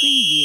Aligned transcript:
Preview. 0.00 0.39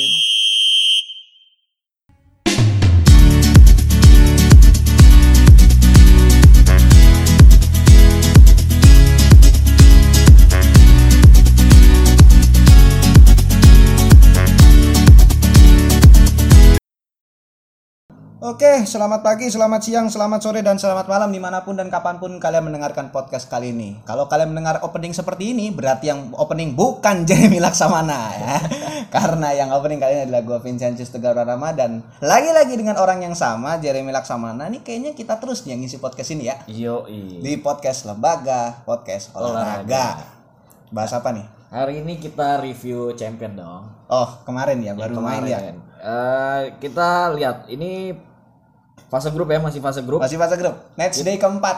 Oke, 18.45 18.85
selamat 18.85 19.25
pagi, 19.25 19.49
selamat 19.49 19.81
siang, 19.81 20.05
selamat 20.05 20.37
sore, 20.37 20.61
dan 20.61 20.77
selamat 20.77 21.09
malam 21.09 21.33
di 21.33 21.41
mana 21.41 21.65
pun 21.65 21.81
dan 21.81 21.89
kapan 21.89 22.21
pun 22.21 22.37
kalian 22.37 22.69
mendengarkan 22.69 23.09
podcast 23.09 23.49
kali 23.49 23.73
ini. 23.73 23.97
Kalau 24.05 24.29
kalian 24.29 24.53
mendengar 24.53 24.85
opening 24.85 25.17
seperti 25.17 25.57
ini, 25.57 25.73
berarti 25.73 26.13
yang 26.13 26.29
opening 26.37 26.77
bukan 26.77 27.21
Jeremy 27.27 27.57
Laksamana 27.57 28.37
ya. 28.37 28.57
Karena 29.17 29.49
yang 29.49 29.73
opening 29.73 29.97
kali 29.97 30.13
ini 30.13 30.23
adalah 30.29 30.45
gue 30.45 30.61
Vincentius 30.61 31.09
Tegar 31.09 31.33
Rama 31.33 31.73
dan 31.73 32.05
lagi-lagi 32.21 32.77
dengan 32.77 33.01
orang 33.01 33.25
yang 33.25 33.33
sama, 33.33 33.81
Jeremy 33.81 34.13
Laksamana. 34.13 34.69
Ini 34.69 34.85
kayaknya 34.85 35.17
kita 35.17 35.41
terus 35.41 35.65
nih 35.65 35.73
yang 35.73 35.81
ngisi 35.81 35.97
podcast 35.97 36.29
ini 36.37 36.45
ya. 36.45 36.61
Yo 36.69 37.09
Di 37.41 37.57
podcast 37.65 38.05
lembaga, 38.05 38.85
podcast 38.85 39.33
olahraga. 39.33 40.21
Bahas 40.93 41.09
apa 41.17 41.33
nih? 41.33 41.49
Hari 41.73 42.05
ini 42.05 42.21
kita 42.21 42.61
review 42.61 43.09
champion 43.17 43.57
dong. 43.57 43.89
Oh, 44.05 44.29
kemarin 44.45 44.85
ya, 44.85 44.93
baru 44.93 45.17
main 45.17 45.49
ya. 45.49 45.57
Kemarin. 45.57 45.77
Eh, 45.97 46.61
kita 46.77 47.33
lihat 47.33 47.65
ini 47.73 48.13
fase 49.07 49.29
grup 49.31 49.47
ya 49.49 49.59
masih 49.59 49.79
fase 49.79 50.01
grup. 50.01 50.19
Masih 50.19 50.37
fase 50.39 50.55
grup. 50.57 50.75
Match 50.95 51.21
day 51.21 51.37
keempat. 51.37 51.77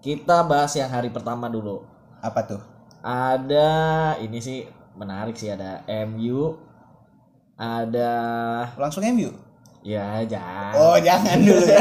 Kita 0.00 0.44
bahas 0.46 0.72
yang 0.76 0.90
hari 0.92 1.08
pertama 1.10 1.48
dulu. 1.50 1.82
Apa 2.20 2.44
tuh? 2.46 2.62
Ada 3.00 3.70
ini 4.18 4.38
sih 4.42 4.66
menarik 4.96 5.36
sih 5.36 5.52
ada 5.52 5.84
MU, 6.08 6.56
ada 7.54 8.10
Langsung 8.76 9.04
MU. 9.12 9.30
ya 9.86 10.18
jangan. 10.26 10.72
Oh, 10.74 10.96
jangan 10.98 11.38
dulu 11.38 11.62
ya. 11.62 11.78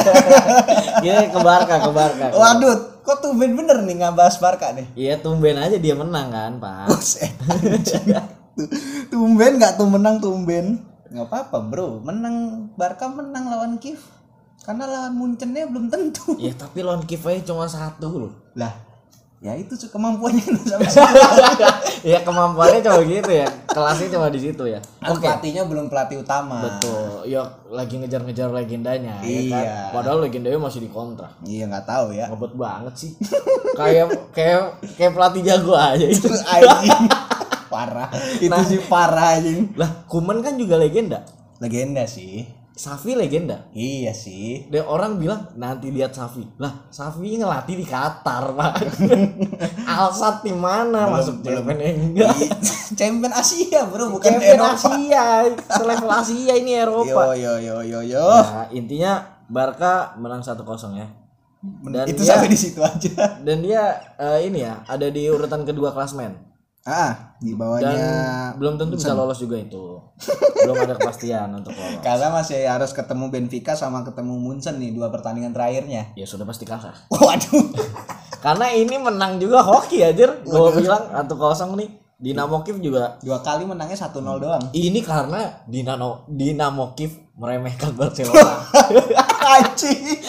Iya 1.06 1.18
ke 1.34 1.40
Barca 1.42 1.76
ke 1.82 1.90
Barca. 1.90 2.26
Waduh, 2.38 3.02
kok 3.02 3.18
tumben 3.26 3.58
bener 3.58 3.82
nih 3.82 3.98
ngebahas 3.98 4.38
Barca 4.38 4.70
nih? 4.78 4.86
Iya 4.94 5.18
tumben 5.26 5.58
aja 5.58 5.74
dia 5.82 5.98
menang 5.98 6.30
kan 6.30 6.62
pak. 6.62 6.86
Tumben 9.12 9.58
nggak 9.58 9.76
tuh 9.82 9.90
menang 9.90 10.22
tumben? 10.22 10.86
Nggak 11.10 11.28
apa-apa 11.28 11.58
bro, 11.66 12.00
menang 12.06 12.70
Barca 12.78 13.10
menang 13.10 13.50
lawan 13.50 13.82
Kiev. 13.82 14.00
Karena 14.66 14.90
lawan 14.90 15.14
Munchennya 15.14 15.70
belum 15.70 15.88
tentu. 15.88 16.34
Iya 16.36 16.58
tapi 16.58 16.82
lawan 16.82 17.06
Kiev 17.06 17.22
aja 17.24 17.54
cuma 17.54 17.70
satu 17.70 18.10
loh. 18.18 18.34
Lah, 18.58 18.74
ya 19.38 19.54
itu 19.54 19.78
kemampuannya 19.78 20.42
sama 20.66 20.90
ya 22.02 22.26
kemampuannya 22.26 22.82
cuma 22.82 23.00
gitu 23.06 23.30
ya. 23.30 23.46
Kelasnya 23.70 24.08
cuma 24.10 24.34
di 24.34 24.40
situ 24.42 24.64
ya. 24.66 24.82
Kan 24.98 25.22
pelatihnya 25.22 25.70
belum 25.70 25.86
pelatih 25.86 26.26
utama. 26.26 26.66
Betul. 26.66 27.30
Ya 27.30 27.46
lagi 27.70 28.02
ngejar-ngejar 28.02 28.50
legendanya 28.50 29.22
ya 29.22 29.30
Iya. 29.30 29.54
kan. 29.54 29.66
Padahal 30.02 30.26
legendanya 30.26 30.58
masih 30.58 30.82
dikontrak. 30.82 31.38
Iya 31.46 31.70
nggak 31.70 31.86
tahu 31.86 32.08
ya. 32.18 32.26
Ngebet 32.34 32.54
banget 32.58 32.94
sih. 32.98 33.12
kayak 33.78 34.06
kayak 34.34 34.82
kayak 34.98 35.12
pelatih 35.14 35.42
jago 35.46 35.78
aja 35.78 36.06
itu. 36.10 36.26
Anjing. 36.58 37.06
parah. 37.70 38.10
Itu 38.42 38.62
sih 38.66 38.80
parah 38.88 39.38
anjing. 39.38 39.78
Lah, 39.78 40.08
Kuman 40.10 40.40
kan 40.42 40.56
juga 40.56 40.80
legenda. 40.80 41.22
Legenda 41.62 42.08
sih. 42.10 42.65
Safi 42.76 43.16
legenda. 43.16 43.72
Iya 43.72 44.12
sih. 44.12 44.68
Dan 44.68 44.84
orang 44.84 45.16
bilang 45.16 45.48
nanti 45.56 45.96
lihat 45.96 46.12
Safi. 46.12 46.44
Lah, 46.60 46.92
Safi 46.92 47.40
ngelatih 47.40 47.80
di 47.80 47.88
Qatar, 47.88 48.52
Pak. 48.52 48.74
Alsat 49.96 50.44
di 50.44 50.52
mana 50.52 51.08
masuk 51.08 51.40
champion 51.40 51.80
enggak? 51.80 52.36
Champion 53.00 53.32
Asia 53.32 53.88
bro, 53.88 54.12
bukan 54.12 54.28
Champion 54.28 54.60
Eropa. 54.60 54.76
Asia, 54.76 55.28
selevel 55.72 56.12
Asia 56.12 56.54
ini 56.60 56.72
Eropa. 56.76 57.32
Yo 57.32 57.56
yo 57.56 57.64
yo 57.64 57.78
yo 57.80 58.00
yo. 58.04 58.28
Nah, 58.28 58.68
intinya 58.76 59.24
Barca 59.48 60.12
menang 60.20 60.44
1-0 60.44 60.60
ya. 61.00 61.08
Dan 61.64 62.06
itu 62.12 62.22
dia, 62.22 62.30
sampai 62.36 62.50
di 62.52 62.60
situ 62.60 62.78
aja. 62.84 63.42
dan 63.42 63.58
dia 63.64 63.98
eh, 64.22 64.46
ini 64.46 64.62
ya, 64.62 64.86
ada 64.86 65.08
di 65.10 65.26
urutan 65.32 65.64
kedua 65.64 65.96
klasmen. 65.96 66.55
Ah, 66.86 67.34
di 67.42 67.50
Dan 67.50 67.58
bawahnya 67.58 68.10
belum 68.62 68.78
tentu 68.78 68.94
bisa 68.94 69.18
lolos 69.18 69.42
juga 69.42 69.58
itu. 69.58 69.98
belum 70.62 70.86
ada 70.86 70.94
kepastian 70.94 71.50
untuk 71.58 71.74
lolos. 71.74 71.98
karena 72.06 72.30
masih 72.30 72.62
harus 72.70 72.94
ketemu 72.94 73.34
Benfica 73.34 73.74
sama 73.74 74.06
ketemu 74.06 74.38
Munchen 74.38 74.78
nih 74.78 74.94
dua 74.94 75.10
pertandingan 75.10 75.50
terakhirnya. 75.50 76.14
Ya 76.14 76.30
sudah 76.30 76.46
pasti 76.46 76.70
kalah. 76.70 76.94
Waduh. 77.14 77.74
Karena 78.46 78.70
ini 78.70 79.02
menang 79.02 79.42
juga 79.42 79.66
hoki 79.66 80.06
aja. 80.06 80.30
Gue 80.46 80.70
bilang 80.78 81.10
atau 81.10 81.34
kosong 81.34 81.74
nih. 81.74 81.90
Dinamo 82.16 82.64
Kiev 82.64 82.80
juga 82.80 83.20
Dua 83.20 83.44
kali 83.44 83.68
menangnya 83.68 83.98
1-0 84.00 84.24
doang. 84.40 84.64
ini 84.72 85.04
karena 85.04 85.52
Dinamo 85.68 86.24
Dinamo 86.32 86.96
Kiev 86.96 87.12
meremehkan 87.36 87.92
Barcelona. 87.92 88.62
Anjing. 89.44 90.22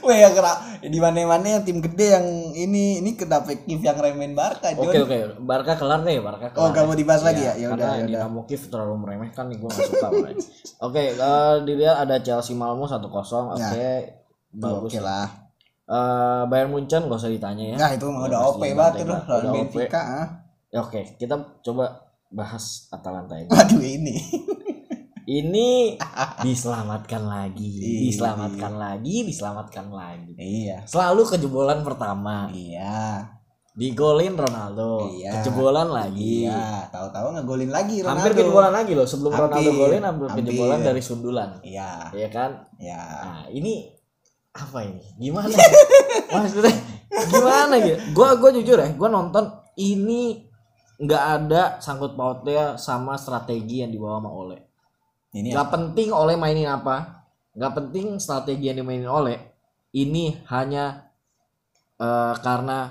Wah 0.00 0.16
ya 0.16 0.28
kera 0.32 0.52
di 0.80 0.98
mana-mana 0.98 1.46
yang 1.46 1.62
tim 1.62 1.78
gede 1.78 2.16
yang 2.16 2.26
ini 2.52 2.98
ini 2.98 3.12
kenapa 3.12 3.52
Kiev 3.52 3.78
yang 3.78 3.94
remehin 3.94 4.32
Barca? 4.32 4.72
Oke 4.72 4.96
oke, 4.98 5.16
Barca 5.38 5.76
kelar 5.76 6.00
nih, 6.00 6.18
Barca 6.18 6.48
Oh, 6.52 6.68
kelar. 6.68 6.72
gak 6.72 6.84
mau 6.84 6.96
dibahas 6.96 7.22
lagi 7.22 7.42
ya? 7.42 7.52
Ya 7.54 7.68
udah, 7.68 8.00
karena 8.00 8.00
ya. 8.00 8.24
Dinamo 8.24 8.40
Kiev 8.44 8.62
terlalu 8.66 8.94
meremehkan 8.98 9.44
nih, 9.46 9.56
gue 9.56 9.68
gak 9.68 9.86
suka. 9.86 10.08
Oke, 10.80 11.02
eh, 11.12 11.54
dilihat 11.62 11.96
ada 12.00 12.16
Chelsea 12.18 12.56
Malmo 12.56 12.84
1-0, 12.84 13.04
oke, 13.52 13.88
bagus. 14.56 14.90
Oke 14.90 14.98
lah. 14.98 15.26
Eh, 15.84 16.42
Bayern 16.46 16.70
Munchen 16.70 17.04
gak 17.04 17.18
usah 17.18 17.28
ditanya 17.28 17.74
ya. 17.74 17.76
Nah, 17.76 17.90
itu 17.92 18.06
mah 18.08 18.24
udah 18.24 18.40
OP 18.46 18.62
banget 18.72 18.92
tuh 19.02 19.06
lawan. 19.10 19.52
Benfica. 19.66 20.00
ah. 20.00 20.26
Ya, 20.70 20.80
oke, 20.80 21.18
kita 21.18 21.34
coba 21.60 22.06
bahas 22.30 22.86
Atalanta 22.88 23.34
ini. 23.34 23.50
Waduh 23.50 23.82
ini. 23.82 24.14
Ini 25.30 25.94
diselamatkan 26.42 27.22
lagi, 27.22 27.70
Iya. 27.78 28.00
diselamatkan 28.10 28.72
lagi, 28.74 29.16
diselamatkan 29.22 29.86
lagi. 29.88 30.34
iya. 30.34 30.82
Selalu 30.84 31.22
kejebolan 31.28 31.86
pertama, 31.86 32.50
Iya. 32.50 33.30
digolin 33.70 34.34
Ronaldo, 34.34 35.06
Iya. 35.08 35.38
kejebolan 35.38 35.86
lagi. 35.86 36.50
Iya, 36.50 36.90
tahu-tahu 36.90 37.38
ngegolin 37.38 37.70
lagi 37.70 38.02
Ronaldo. 38.02 38.18
Hampir 38.18 38.32
kejebolan 38.34 38.72
lagi 38.74 38.92
loh 38.92 39.06
sebelum 39.06 39.30
Hampir, 39.30 39.46
Ronaldo 39.46 39.70
golin 39.72 40.02
hampir, 40.02 40.26
hampir. 40.26 40.42
kejebolan 40.42 40.80
dari 40.82 41.00
sundulan. 41.00 41.50
Iya. 41.62 41.90
Ya 42.10 42.28
kan? 42.28 42.50
Iya. 42.76 43.00
Nah, 43.22 43.44
ini 43.48 43.86
apa 44.50 44.78
ini? 44.82 45.06
Gimana? 45.16 45.54
Maksudnya 46.34 46.74
gimana 47.30 47.74
gitu? 47.78 47.96
Gua 48.10 48.34
gua 48.34 48.50
jujur 48.50 48.76
ya, 48.76 48.90
gua 48.92 49.06
nonton 49.08 49.46
ini 49.76 50.42
nggak 50.98 51.24
ada 51.38 51.62
sangkut 51.78 52.12
pautnya 52.12 52.74
sama 52.76 53.14
strategi 53.14 53.80
yang 53.80 53.88
dibawa 53.88 54.18
sama 54.18 54.30
Ole. 54.30 54.69
Ini 55.30 55.54
Nggak 55.54 55.68
penting 55.70 56.08
Ole 56.10 56.34
mainin 56.34 56.66
apa, 56.66 57.26
nggak 57.54 57.72
penting 57.76 58.18
strategi 58.18 58.66
yang 58.66 58.82
dimainin 58.82 59.06
Ole. 59.06 59.36
Ini 59.94 60.46
hanya 60.50 61.10
eh, 61.98 62.34
karena 62.42 62.90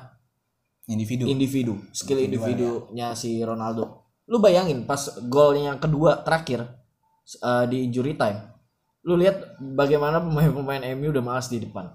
individu. 0.88 1.28
individu, 1.28 1.74
skill 1.92 2.20
Individu, 2.20 2.88
individunya 2.90 3.12
si 3.16 3.40
Ronaldo. 3.44 4.08
Lu 4.32 4.40
bayangin 4.40 4.88
pas 4.88 5.20
golnya 5.28 5.76
yang 5.76 5.80
kedua 5.80 6.24
terakhir 6.24 6.64
eh, 7.44 7.66
di 7.68 7.88
injury 7.92 8.16
time, 8.16 8.40
lu 9.04 9.20
lihat 9.20 9.60
bagaimana 9.60 10.24
pemain-pemain 10.24 10.96
MU 10.96 11.12
udah 11.12 11.24
malas 11.24 11.52
di 11.52 11.60
depan. 11.60 11.92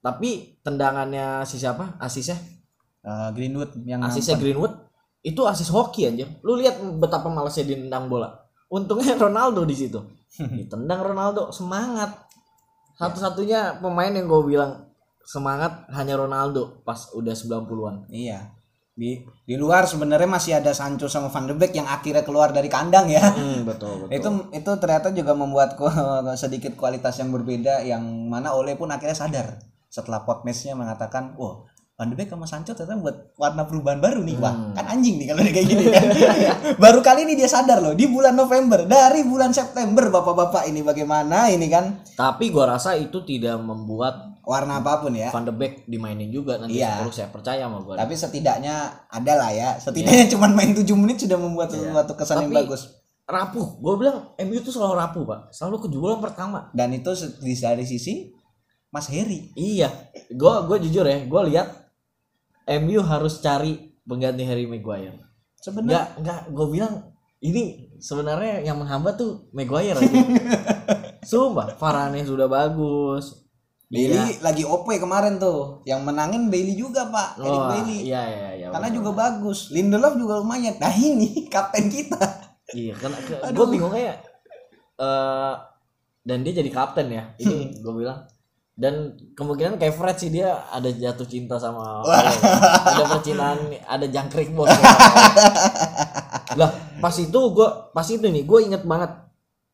Tapi 0.00 0.62
tendangannya 0.64 1.44
si 1.44 1.60
siapa? 1.60 1.98
Asisnya? 1.98 2.38
Eh, 3.00 3.28
Greenwood 3.34 3.74
yang 3.88 4.06
Asisnya 4.06 4.38
Greenwood 4.38 4.74
itu 5.20 5.44
asis 5.44 5.68
hoki 5.68 6.08
anjir. 6.08 6.28
Lu 6.40 6.56
lihat 6.56 6.80
betapa 6.96 7.28
malasnya 7.28 7.68
dia 7.68 7.76
nendang 7.76 8.08
bola. 8.08 8.49
Untungnya 8.70 9.18
Ronaldo 9.18 9.66
di 9.66 9.74
situ. 9.74 9.98
Ditendang 10.58 11.02
Ronaldo 11.02 11.50
semangat. 11.50 12.30
Satu-satunya 12.96 13.82
pemain 13.82 14.12
yang 14.12 14.30
gue 14.30 14.42
bilang 14.46 14.86
semangat 15.26 15.88
hanya 15.90 16.14
Ronaldo 16.14 16.80
pas 16.86 17.10
udah 17.12 17.34
90-an. 17.34 18.06
Iya. 18.08 18.54
Di 18.94 19.16
di 19.48 19.56
luar 19.56 19.88
sebenarnya 19.88 20.28
masih 20.28 20.52
ada 20.60 20.76
Sancho 20.76 21.08
sama 21.08 21.32
Van 21.32 21.48
de 21.48 21.56
Beek 21.56 21.72
yang 21.72 21.88
akhirnya 21.88 22.20
keluar 22.20 22.52
dari 22.52 22.68
kandang 22.68 23.08
ya. 23.08 23.22
Hmm, 23.32 23.64
betul 23.64 24.04
betul. 24.04 24.12
itu 24.12 24.28
itu 24.52 24.70
ternyata 24.76 25.08
juga 25.10 25.32
membuat 25.32 25.78
ku- 25.80 25.88
sedikit 26.42 26.76
kualitas 26.76 27.16
yang 27.16 27.32
berbeda 27.32 27.80
yang 27.80 28.02
mana 28.28 28.52
Ole 28.52 28.76
pun 28.76 28.92
akhirnya 28.92 29.16
sadar 29.16 29.56
setelah 29.88 30.22
pot 30.22 30.44
matchnya 30.44 30.76
mengatakan 30.76 31.32
wah 31.34 31.64
Van 32.00 32.08
de 32.08 32.16
Beek 32.16 32.26
sama 32.26 32.48
Sancho 32.48 32.72
ternyata 32.72 32.96
buat 32.96 33.36
warna 33.36 33.62
perubahan 33.62 34.00
baru 34.00 34.24
nih 34.24 34.32
wah 34.34 34.48
Hmm. 34.50 34.72
kan 34.72 34.88
anjing 34.88 35.20
nih 35.20 35.28
kalau 35.28 35.44
kayak 35.44 35.66
gini 35.66 35.84
kan 35.86 36.04
baru 36.82 36.98
kali 36.98 37.20
ini 37.22 37.36
dia 37.36 37.44
sadar 37.44 37.78
loh 37.78 37.92
di 37.92 38.08
bulan 38.08 38.32
November 38.32 38.88
dari 38.88 39.20
bulan 39.22 39.52
September 39.52 40.08
bapak-bapak 40.10 40.64
ini 40.64 40.80
bagaimana 40.80 41.46
ini 41.46 41.68
kan 41.68 42.00
Tapi 42.10 42.48
gua 42.48 42.72
rasa 42.74 42.96
itu 42.96 43.20
tidak 43.20 43.60
membuat 43.60 44.16
warna 44.42 44.80
apa 44.80 44.98
pun 44.98 45.12
ya 45.12 45.28
Van 45.28 45.44
de 45.44 45.52
Beek 45.52 45.84
dimainin 45.84 46.32
juga 46.32 46.56
nanti 46.56 46.80
Iya. 46.80 47.04
saya 47.06 47.28
percaya 47.28 47.60
sama 47.62 47.78
gua. 47.78 47.94
tapi 47.94 48.16
setidaknya 48.16 48.74
ada 49.06 49.32
lah 49.36 49.50
ya 49.50 49.76
setidaknya 49.76 50.24
cuman 50.30 50.50
main 50.50 50.72
7 50.72 50.88
menit 50.94 51.20
sudah 51.20 51.36
membuat 51.36 51.68
sesuatu 51.68 52.12
kesan 52.14 52.36
yang. 52.38 52.48
Tapi- 52.48 52.58
bagus 52.64 52.82
rapuh. 53.26 53.78
Gua 53.78 53.94
bilang 53.94 54.16
MU 54.40 54.56
itu 54.56 54.68
selalu 54.68 54.94
rapuh, 54.96 55.22
Pak. 55.22 55.40
Selalu 55.50 55.86
kejebolan 55.86 56.18
pertama. 56.18 56.66
dan 56.72 56.90
itu 56.90 57.14
dari 57.54 57.84
sisi 57.84 58.34
Mas 58.88 59.06
Heri 59.06 59.54
Iya. 59.54 59.86
Gua 60.32 60.64
gua 60.64 60.74
jujur 60.76 61.04
ya, 61.04 61.22
gua 61.24 61.44
lihat 61.44 61.89
MU 62.78 63.00
harus 63.02 63.42
cari 63.42 63.90
pengganti 64.06 64.46
Harry 64.46 64.66
Maguire. 64.66 65.18
sebenarnya 65.58 65.90
Enggak, 65.90 66.08
enggak, 66.22 66.40
gue 66.54 66.66
bilang 66.70 66.94
ini 67.40 67.62
sebenarnya 67.98 68.64
yang 68.64 68.78
menghambat 68.78 69.18
tuh 69.18 69.50
Maguire 69.52 69.98
aja. 69.98 70.08
Sumpah, 71.30 71.76
Varane 71.76 72.24
sudah 72.24 72.48
bagus. 72.48 73.44
Bailey 73.90 74.38
lagi 74.38 74.62
OP 74.62 74.86
kemarin 75.02 75.42
tuh. 75.42 75.82
Yang 75.82 76.00
menangin 76.06 76.46
Bailey 76.46 76.78
juga, 76.78 77.10
Pak. 77.10 77.42
Eric 77.42 77.58
Oh, 77.58 77.66
Bailey. 77.74 77.98
iya 78.06 78.22
iya 78.22 78.48
iya. 78.54 78.66
Karena 78.70 78.86
betul. 78.86 78.98
juga 79.02 79.10
bagus. 79.18 79.58
Lindelof 79.74 80.14
juga 80.14 80.38
lumayan. 80.38 80.78
Nah, 80.78 80.94
ini 80.94 81.28
kapten 81.52 81.90
kita. 81.90 82.22
Iya, 82.70 82.94
kan 82.94 83.10
gue 83.56 83.66
bingungnya 83.66 84.14
eh 85.00 85.54
dan 86.22 86.38
dia 86.46 86.52
jadi 86.54 86.70
kapten 86.70 87.10
ya. 87.10 87.34
Ini 87.34 87.82
gue 87.82 87.94
bilang 87.98 88.22
dan 88.80 89.12
kemungkinan 89.36 89.76
kayak 89.76 89.92
Fred 89.92 90.16
sih 90.16 90.32
dia 90.32 90.56
ada 90.72 90.88
jatuh 90.88 91.28
cinta 91.28 91.60
sama 91.60 92.00
ada 92.96 93.04
percintaan 93.04 93.76
ada 93.84 94.06
jangkrik 94.08 94.56
bos 94.56 94.72
lah 96.56 96.70
pas 96.96 97.14
itu 97.20 97.40
gue 97.52 97.68
pas 97.92 98.06
itu 98.08 98.24
nih 98.24 98.44
gue 98.48 98.58
inget 98.64 98.82
banget 98.88 99.12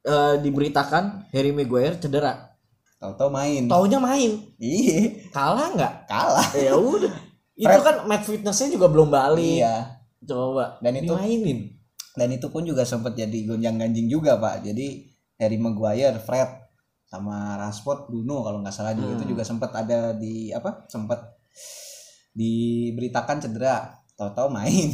eh, 0.06 0.35
diberitakan 0.41 1.26
Harry 1.35 1.50
Maguire 1.50 1.99
cedera. 1.99 2.55
Tahu-tahu 2.97 3.29
main. 3.29 3.69
taunya 3.69 4.00
main. 4.00 4.41
Iya, 4.56 5.29
kalah 5.29 5.69
nggak? 5.76 5.93
Kalah. 6.08 6.49
ya 6.56 6.73
udah. 6.73 7.12
Itu 7.61 7.81
kan 7.85 8.08
match 8.08 8.25
fitnessnya 8.29 8.73
juga 8.73 8.88
belum 8.88 9.12
balik. 9.12 9.61
Iya. 9.61 10.00
coba 10.26 10.81
Dan 10.81 11.00
itu- 11.00 11.12
dimainin. 11.12 11.76
Dan 12.17 12.32
itu 12.32 12.49
pun 12.49 12.64
juga 12.64 12.88
sempat 12.88 13.12
jadi 13.12 13.44
gonjang 13.44 13.76
ganjing 13.76 14.08
juga, 14.08 14.41
Pak. 14.41 14.64
Jadi 14.64 15.05
Harry 15.37 15.61
Maguire, 15.61 16.17
Fred 16.25 16.66
sama 17.06 17.55
Rashford, 17.55 18.11
Bruno 18.11 18.43
kalau 18.43 18.58
nggak 18.61 18.75
salah 18.75 18.91
juga 18.93 19.14
itu 19.14 19.31
juga 19.31 19.47
sempat 19.47 19.70
ada 19.73 20.11
di 20.12 20.50
apa? 20.50 20.85
Sempat 20.91 21.38
diberitakan 22.35 23.38
cedera. 23.41 23.94
Tahu-tahu 24.17 24.49
main. 24.49 24.88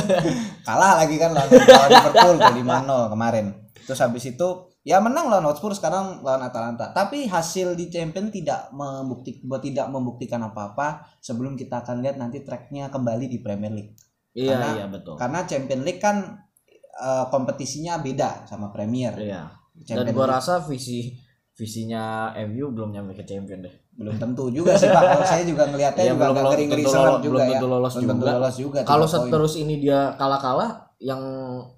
kalah 0.66 1.04
lagi 1.04 1.20
kan 1.20 1.36
lawan, 1.36 1.52
lawan 1.52 1.90
Liverpool 1.92 2.36
tuh 2.40 2.54
5-0 2.64 3.12
kemarin. 3.12 3.46
Terus 3.84 4.00
habis 4.00 4.24
itu 4.24 4.48
ya 4.80 5.04
menang 5.04 5.28
lawan 5.28 5.44
Hotspur 5.44 5.76
sekarang 5.76 6.24
lawan 6.24 6.40
Atalanta. 6.40 6.88
Tapi 6.96 7.28
hasil 7.28 7.76
di 7.76 7.92
Champion 7.92 8.32
tidak 8.32 8.72
membukti 8.72 9.36
tidak 9.68 9.86
membuktikan 9.92 10.40
apa-apa 10.48 11.04
sebelum 11.20 11.60
kita 11.60 11.84
akan 11.84 12.00
lihat 12.00 12.16
nanti 12.16 12.40
tracknya 12.40 12.88
kembali 12.88 13.28
di 13.28 13.38
Premier 13.44 13.72
League. 13.72 13.92
iya 14.34 14.56
Karena- 14.56 14.74
iya 14.74 14.86
betul 14.88 15.14
Karena 15.14 15.38
Champion 15.44 15.80
League 15.84 16.00
kan 16.02 16.16
eh, 16.94 17.24
kompetisinya 17.28 18.00
beda 18.00 18.48
sama 18.48 18.72
Premier. 18.72 19.12
iya 19.20 19.46
dan 19.76 20.08
Champion 20.08 20.14
gua 20.16 20.24
League 20.24 20.36
rasa 20.40 20.54
visi 20.64 21.12
visinya 21.54 22.02
MU 22.44 22.66
belum 22.68 22.90
nyampe 22.90 23.14
ke 23.14 23.24
champion 23.24 23.62
deh 23.62 23.74
belum 23.94 24.18
tentu 24.18 24.50
juga 24.50 24.74
sih 24.74 24.90
Pak. 24.90 25.02
Kalau 25.06 25.22
saya 25.22 25.46
juga 25.46 25.64
ngelihatnya 25.64 26.02
Iya, 26.02 26.12
juga 26.12 26.24
belum 26.26 26.34
serem 26.34 26.50
lolos- 26.82 27.22
juga 27.22 27.30
belum 27.30 27.38
ya. 27.38 27.48
tentu 27.48 27.66
lolos 27.68 27.92
Belum 27.94 28.08
tentu 28.08 28.18
juga. 28.20 28.34
lolos 28.34 28.54
juga. 28.58 28.78
kalau 28.82 29.06
tiga 29.06 29.18
poin. 29.20 29.30
terus 29.30 29.52
ini 29.54 29.74
dia 29.78 30.00
kalah-kalah 30.14 30.70
yang 30.96 31.22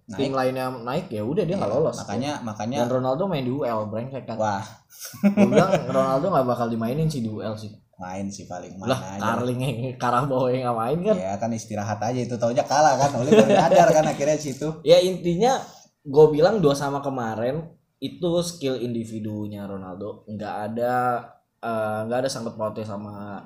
tim 0.09 0.33
lainnya 0.33 0.67
naik 0.71 1.07
ya 1.09 1.21
udah 1.21 1.43
dia 1.43 1.57
nggak 1.57 1.69
lolos 1.69 1.97
makanya 1.99 2.33
makanya 2.41 2.79
dan 2.83 2.91
Ronaldo 2.91 3.23
main 3.27 3.43
di 3.43 3.51
UL 3.51 3.81
brengsek 3.87 4.25
kan 4.25 4.37
wah 4.39 4.65
gue 5.35 5.45
bilang 5.45 5.69
Ronaldo 5.85 6.27
nggak 6.31 6.47
bakal 6.47 6.67
dimainin 6.67 7.05
sih 7.07 7.21
di 7.21 7.29
UL 7.29 7.53
sih 7.53 7.69
main 7.97 8.29
sih 8.29 8.45
paling 8.45 8.77
main 8.77 8.87
lah 8.87 9.01
aja. 9.11 9.21
Carling 9.35 9.59
yang 9.59 9.77
Karabau 9.97 10.47
yang 10.47 10.65
nggak 10.65 10.79
main 10.79 10.99
kan 11.03 11.17
Ya 11.19 11.33
kan 11.35 11.51
istirahat 11.51 11.97
aja 11.99 12.17
itu 12.19 12.37
taunya 12.37 12.61
kalah 12.63 12.97
kan. 12.97 13.13
Oleh 13.15 13.33
baru 13.35 13.53
kan 13.93 14.05
akhirnya 14.07 14.37
situ. 14.37 14.69
ya 14.83 14.97
intinya 14.99 15.61
gue 16.01 16.27
bilang 16.31 16.61
dua 16.61 16.73
sama 16.73 17.01
kemarin 17.01 17.61
itu 18.01 18.31
skill 18.45 18.77
individunya 18.81 19.65
Ronaldo. 19.65 20.29
Nggak 20.29 20.55
ada 20.73 20.95
eh, 21.61 22.01
nggak 22.09 22.19
ada 22.27 22.31
sangkut 22.31 22.55
pautnya 22.59 22.85
sama 22.85 23.41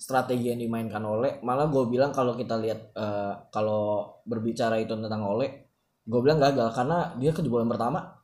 strategi 0.00 0.48
yang 0.48 0.60
dimainkan 0.64 1.04
oleh 1.04 1.44
malah 1.44 1.68
gue 1.68 1.84
bilang 1.92 2.08
kalau 2.14 2.32
kita 2.38 2.56
lihat 2.56 2.94
eh, 2.94 3.34
kalau 3.52 4.16
berbicara 4.24 4.80
itu 4.80 4.96
tentang 4.96 5.22
oleh 5.26 5.68
gue 6.06 6.20
bilang 6.24 6.40
gagal 6.40 6.72
karena 6.74 7.14
dia 7.18 7.30
kejebolan 7.34 7.68
pertama. 7.70 8.18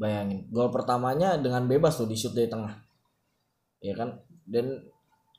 Bayangin 0.00 0.48
gol 0.48 0.72
pertamanya 0.72 1.36
dengan 1.36 1.68
bebas 1.68 2.00
tuh 2.00 2.08
di 2.08 2.16
shoot 2.16 2.32
dari 2.32 2.48
tengah. 2.48 2.72
Ya 3.84 3.92
kan? 3.96 4.20
Dan 4.44 4.84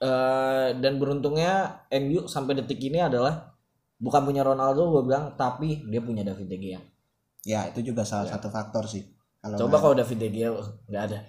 eh, 0.02 0.70
dan 0.78 0.94
beruntungnya 0.98 1.86
MU 2.02 2.26
sampai 2.26 2.58
detik 2.58 2.82
ini 2.82 3.02
adalah 3.02 3.54
bukan 4.02 4.22
punya 4.26 4.42
Ronaldo 4.42 4.90
gue 4.98 5.02
bilang 5.06 5.38
tapi 5.38 5.86
dia 5.86 6.02
punya 6.02 6.26
David 6.26 6.50
De 6.50 6.58
Gea. 6.58 6.82
Ya 7.46 7.70
itu 7.70 7.82
juga 7.86 8.06
salah 8.06 8.30
satu 8.30 8.50
faktor 8.50 8.86
sih. 8.90 9.21
Kalau 9.42 9.58
coba 9.58 9.76
kalau 9.82 9.96
David 9.98 10.18
De 10.22 10.30
Gea 10.30 10.54
nggak 10.86 11.04
ada 11.10 11.20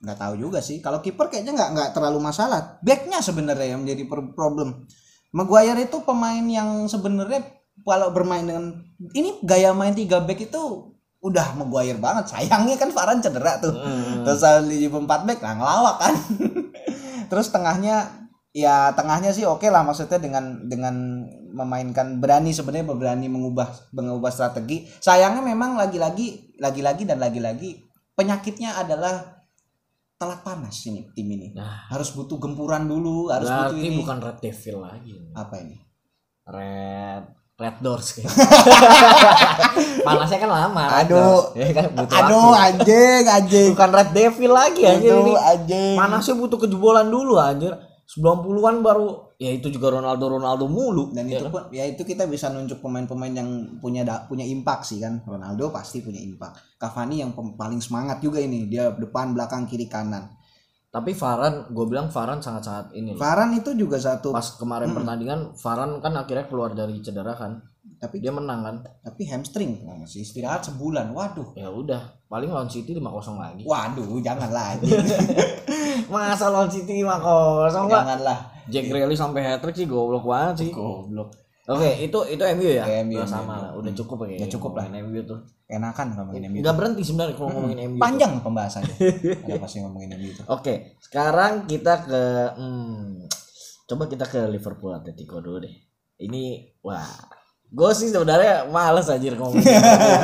nggak 0.00 0.16
tahu 0.16 0.34
juga 0.40 0.58
sih. 0.64 0.80
Kalau 0.80 1.04
kiper 1.04 1.28
kayaknya 1.28 1.52
nggak 1.52 1.70
nggak 1.76 1.90
terlalu 1.92 2.18
masalah. 2.24 2.80
Backnya 2.80 3.20
sebenarnya 3.20 3.76
yang 3.76 3.84
menjadi 3.84 4.08
problem. 4.32 4.88
Maguire 5.30 5.86
itu 5.86 6.02
pemain 6.02 6.42
yang 6.42 6.88
sebenarnya 6.88 7.44
kalau 7.84 8.10
bermain 8.10 8.42
dengan 8.42 8.82
ini 9.14 9.38
gaya 9.44 9.70
main 9.76 9.94
tiga 9.94 10.24
back 10.24 10.40
itu 10.40 10.96
udah 11.20 11.52
Maguire 11.60 12.00
banget. 12.00 12.32
Sayangnya 12.32 12.80
kan 12.80 12.90
Varane 12.96 13.20
cedera 13.20 13.60
tuh. 13.60 13.76
Hmm. 13.76 14.24
Terus 14.24 14.40
di 14.72 14.88
empat 14.88 15.28
back 15.28 15.40
lah 15.44 15.54
ngelawak 15.60 15.96
kan. 16.00 16.14
Terus 17.30 17.46
tengahnya 17.52 18.19
ya 18.50 18.90
tengahnya 18.98 19.30
sih 19.30 19.46
oke 19.46 19.62
lah 19.70 19.86
maksudnya 19.86 20.18
dengan 20.18 20.66
dengan 20.66 21.22
memainkan 21.54 22.18
berani 22.18 22.50
sebenarnya 22.50 22.86
berani 22.90 23.26
mengubah 23.30 23.90
mengubah 23.94 24.30
strategi. 24.30 24.86
Sayangnya 24.98 25.42
memang 25.42 25.78
lagi-lagi 25.78 26.58
lagi-lagi 26.58 27.06
dan 27.06 27.22
lagi-lagi 27.22 27.78
penyakitnya 28.18 28.74
adalah 28.74 29.38
telat 30.20 30.44
panas 30.44 30.76
ini 30.84 31.08
tim 31.14 31.30
ini. 31.30 31.54
Nah. 31.56 31.88
Harus 31.88 32.12
butuh 32.12 32.36
gempuran 32.36 32.84
dulu, 32.84 33.32
harus 33.32 33.48
butuh 33.48 33.78
ini. 33.80 33.96
bukan 33.96 34.18
Red 34.20 34.38
Devil 34.44 34.76
lagi 34.84 35.14
Apa 35.32 35.54
ini? 35.64 35.80
Red 36.44 37.24
Red 37.60 37.76
Doors 37.84 38.16
panasnya 40.06 40.38
kan 40.40 40.48
lama 40.50 40.84
Aduh. 41.04 41.52
Ya 41.52 41.68
kan 41.76 41.92
butuh 41.92 42.16
Aduh 42.24 42.50
waktu. 42.56 42.64
anjing 42.80 43.24
anjing. 43.28 43.68
bukan 43.76 43.90
Red 43.92 44.10
Devil 44.16 44.52
lagi 44.52 44.82
anjir 44.88 45.12
ini 45.12 45.32
Aduh 45.32 45.36
anjing. 45.36 45.92
panasnya 45.96 46.34
butuh 46.40 46.58
kejebolan 46.58 47.08
dulu 47.12 47.36
anjir 47.36 47.72
90-an 48.10 48.82
baru. 48.82 49.38
Ya 49.38 49.54
itu 49.54 49.70
juga 49.70 49.94
Ronaldo 49.94 50.34
Ronaldo 50.34 50.66
mulu. 50.66 51.14
Dan 51.14 51.30
Ya 51.30 51.38
itu 51.38 51.46
kan? 51.46 51.52
pun 51.54 51.62
ya 51.70 51.86
itu 51.86 52.02
kita 52.02 52.26
bisa 52.26 52.50
nunjuk 52.50 52.82
pemain-pemain 52.82 53.30
yang 53.30 53.48
punya 53.78 54.02
da- 54.02 54.26
punya 54.26 54.42
impact 54.42 54.90
sih 54.90 54.98
kan. 54.98 55.22
Ronaldo 55.22 55.70
pasti 55.70 56.02
punya 56.02 56.18
impact 56.18 56.58
Cavani 56.74 57.22
yang 57.22 57.30
paling 57.32 57.78
semangat 57.78 58.18
juga 58.18 58.42
ini. 58.42 58.66
Dia 58.66 58.90
depan 58.90 59.30
belakang 59.30 59.70
kiri 59.70 59.86
kanan. 59.86 60.26
Tapi 60.90 61.14
Varane 61.14 61.70
gue 61.70 61.86
bilang 61.86 62.10
Varane 62.10 62.42
sangat-sangat 62.42 62.98
ini 62.98 63.14
loh. 63.14 63.22
Varane 63.22 63.62
itu 63.62 63.70
juga 63.78 63.94
satu 64.02 64.34
pas 64.34 64.58
kemarin 64.58 64.90
pertandingan 64.90 65.54
Varane 65.54 66.02
kan 66.02 66.18
akhirnya 66.18 66.50
keluar 66.50 66.74
dari 66.74 66.98
cedera 66.98 67.38
kan 67.38 67.62
tapi 68.00 68.20
dia 68.20 68.32
menang 68.32 68.60
kan? 68.64 68.76
Tapi 69.04 69.28
hamstring 69.28 69.84
masih 69.84 70.24
istirahat 70.24 70.64
sebulan. 70.64 71.12
Waduh. 71.12 71.52
Ya 71.56 71.68
udah 71.68 72.00
paling 72.28 72.48
lawan 72.48 72.68
City 72.70 72.96
5-0 72.96 73.36
lagi. 73.36 73.62
Waduh 73.64 74.20
jangan 74.22 74.48
lagi 74.48 74.88
masa 76.12 76.50
lawan 76.50 76.70
City 76.70 77.02
5-0 77.02 77.06
enggak 77.70 78.02
janganlah. 78.02 78.38
Jack 78.70 78.84
Grealish 78.86 79.18
sampai 79.18 79.42
hat 79.42 79.58
trick 79.62 79.74
sih 79.74 79.86
goblok 79.86 80.24
banget 80.24 80.66
sih. 80.66 80.70
Goblok. 80.70 81.34
Oke 81.70 81.86
itu 82.02 82.18
itu 82.26 82.42
MU 82.58 82.66
ya? 82.66 82.82
Ya, 82.82 83.06
MU, 83.06 83.18
Udah 83.22 83.30
sama 83.30 83.54
MU. 83.54 83.62
lah 83.62 83.70
udah 83.78 83.92
cukup 83.94 84.16
ya 84.26 84.42
Ya, 84.42 84.46
cukup 84.50 84.72
lah. 84.74 84.90
MU 84.90 85.20
tuh. 85.22 85.38
Enakan 85.70 86.06
ngomongin 86.18 86.50
MU 86.50 86.58
nggak 86.66 86.76
berhenti 86.78 87.02
sebenarnya 87.06 87.34
kalau 87.38 87.50
ngomongin 87.54 87.78
MU 87.86 87.98
tuh. 87.98 88.02
panjang 88.02 88.32
pembahasannya. 88.42 88.94
Ada 89.46 89.54
pasti 89.62 89.76
ngomongin 89.82 90.10
MU 90.18 90.28
itu 90.34 90.42
Oke, 90.50 90.98
sekarang 90.98 91.70
kita 91.70 91.94
ke 92.02 92.22
hmm, 92.58 93.26
coba 93.86 94.02
kita 94.10 94.24
ke 94.26 94.40
Liverpool 94.50 94.94
Atletico 94.94 95.38
dulu 95.38 95.62
deh. 95.62 95.74
Ini 96.20 96.42
wah, 96.82 97.06
gue 97.70 97.90
sih 97.94 98.10
sebenarnya 98.10 98.66
males 98.66 99.06
anjir 99.06 99.38
ngomongin. 99.38 99.62
Liverpool. 99.62 100.20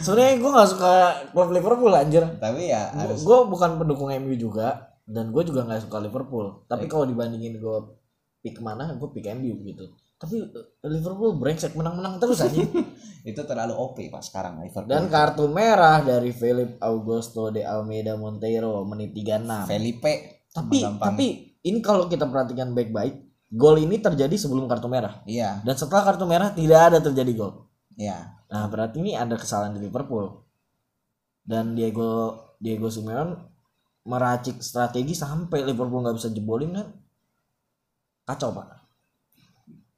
sebenarnya 0.04 0.34
gue 0.40 0.50
nggak 0.50 0.70
suka 0.72 0.92
klub 1.36 1.50
Liverpool 1.52 1.92
anjir. 1.92 2.24
tapi 2.40 2.72
ya 2.72 2.88
harus 2.96 3.20
Gue 3.20 3.44
bukan 3.44 3.76
pendukung 3.76 4.08
MU 4.24 4.34
juga 4.34 4.96
dan 5.04 5.28
gue 5.30 5.42
juga 5.44 5.68
nggak 5.68 5.84
suka 5.84 6.00
Liverpool. 6.00 6.64
Tapi 6.64 6.88
kalau 6.88 7.04
dibandingin 7.04 7.60
gue 7.60 7.78
pick 8.40 8.56
mana, 8.64 8.96
gue 8.96 9.08
pick 9.12 9.28
MU 9.36 9.60
gitu. 9.68 9.84
Tapi 10.20 10.36
eh, 10.40 10.88
Liverpool 10.88 11.36
brengsek 11.36 11.76
menang-menang 11.76 12.16
terus 12.16 12.40
anjir. 12.40 12.68
itu 13.30 13.40
terlalu 13.44 13.76
OP 13.76 14.00
pak 14.08 14.24
sekarang 14.24 14.64
Liverpool 14.64 14.88
Dan 14.88 15.12
kartu 15.12 15.44
merah 15.44 16.00
dari 16.00 16.32
Philip 16.32 16.80
Augusto 16.80 17.52
de 17.52 17.68
Almeida 17.68 18.16
Monteiro 18.16 18.80
menit 18.88 19.12
36. 19.12 19.68
Felipe 19.68 20.40
tapi 20.50 20.82
tapi 20.82 21.26
ini 21.62 21.78
kalau 21.78 22.10
kita 22.10 22.26
perhatikan 22.26 22.74
baik-baik 22.74 23.29
gol 23.50 23.82
ini 23.82 23.98
terjadi 23.98 24.32
sebelum 24.38 24.70
kartu 24.70 24.86
merah. 24.86 25.20
Iya. 25.26 25.58
Dan 25.66 25.74
setelah 25.74 26.06
kartu 26.06 26.24
merah 26.24 26.54
tidak 26.54 26.80
ada 26.94 26.98
terjadi 27.02 27.32
gol. 27.34 27.66
Iya. 27.98 28.46
Nah 28.46 28.64
berarti 28.70 29.02
ini 29.02 29.18
ada 29.18 29.34
kesalahan 29.34 29.74
di 29.74 29.82
Liverpool. 29.82 30.46
Dan 31.42 31.74
Diego 31.74 32.38
Diego 32.62 32.86
Simeone 32.86 33.34
meracik 34.06 34.62
strategi 34.62 35.12
sampai 35.18 35.66
Liverpool 35.66 36.06
nggak 36.06 36.16
bisa 36.16 36.30
jebolin 36.30 36.78
kan? 36.78 36.88
Kacau 38.24 38.54
pak. 38.54 38.66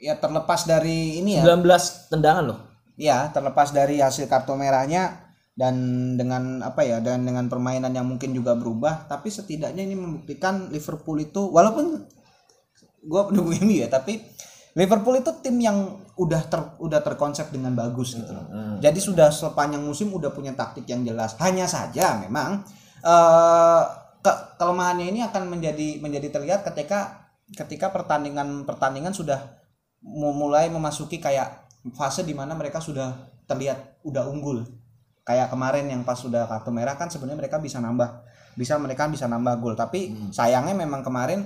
Ya 0.00 0.16
terlepas 0.18 0.64
dari 0.64 1.20
ini 1.20 1.38
ya. 1.38 1.44
19 1.44 2.08
tendangan 2.08 2.44
loh. 2.48 2.60
Ya 2.96 3.28
terlepas 3.30 3.70
dari 3.70 4.00
hasil 4.00 4.26
kartu 4.26 4.56
merahnya 4.56 5.32
dan 5.52 5.76
dengan 6.16 6.64
apa 6.64 6.80
ya 6.80 7.04
dan 7.04 7.28
dengan 7.28 7.44
permainan 7.52 7.92
yang 7.92 8.08
mungkin 8.08 8.32
juga 8.32 8.56
berubah 8.56 9.04
tapi 9.04 9.28
setidaknya 9.28 9.84
ini 9.84 9.92
membuktikan 10.00 10.72
Liverpool 10.72 11.20
itu 11.20 11.44
walaupun 11.52 12.08
gua 13.06 13.28
pendukung 13.28 13.54
MU 13.62 13.82
ya 13.82 13.88
tapi 13.90 14.22
Liverpool 14.72 15.20
itu 15.20 15.28
tim 15.44 15.60
yang 15.60 16.00
udah 16.16 16.48
ter, 16.48 16.60
udah 16.80 17.00
terkonsep 17.04 17.52
dengan 17.52 17.76
bagus 17.76 18.16
gitu 18.16 18.32
loh. 18.32 18.48
Hmm. 18.48 18.76
Jadi 18.80 19.04
sudah 19.04 19.28
sepanjang 19.28 19.84
musim 19.84 20.08
udah 20.16 20.32
punya 20.32 20.56
taktik 20.56 20.88
yang 20.88 21.04
jelas. 21.04 21.36
Hanya 21.44 21.68
saja 21.68 22.16
memang 22.24 22.64
eh 23.04 23.82
ke- 24.22 24.40
kelemahannya 24.56 25.12
ini 25.12 25.20
akan 25.28 25.50
menjadi 25.52 26.00
menjadi 26.00 26.32
terlihat 26.32 26.64
ketika 26.64 27.28
ketika 27.52 27.92
pertandingan 27.92 28.64
pertandingan 28.64 29.12
sudah 29.12 29.60
mu- 30.00 30.32
mulai 30.32 30.72
memasuki 30.72 31.20
kayak 31.20 31.68
fase 31.92 32.24
di 32.24 32.32
mana 32.32 32.56
mereka 32.56 32.80
sudah 32.80 33.12
terlihat 33.44 34.00
udah 34.08 34.24
unggul. 34.24 34.64
Kayak 35.28 35.52
kemarin 35.52 35.84
yang 35.84 36.00
pas 36.00 36.16
sudah 36.16 36.48
kartu 36.48 36.72
merah 36.72 36.96
kan 36.96 37.12
sebenarnya 37.12 37.44
mereka 37.44 37.60
bisa 37.60 37.76
nambah 37.76 38.24
bisa 38.56 38.76
mereka 38.76 39.08
bisa 39.08 39.24
nambah 39.28 39.64
gol 39.64 39.72
tapi 39.72 40.12
sayangnya 40.28 40.76
memang 40.76 41.00
kemarin 41.00 41.44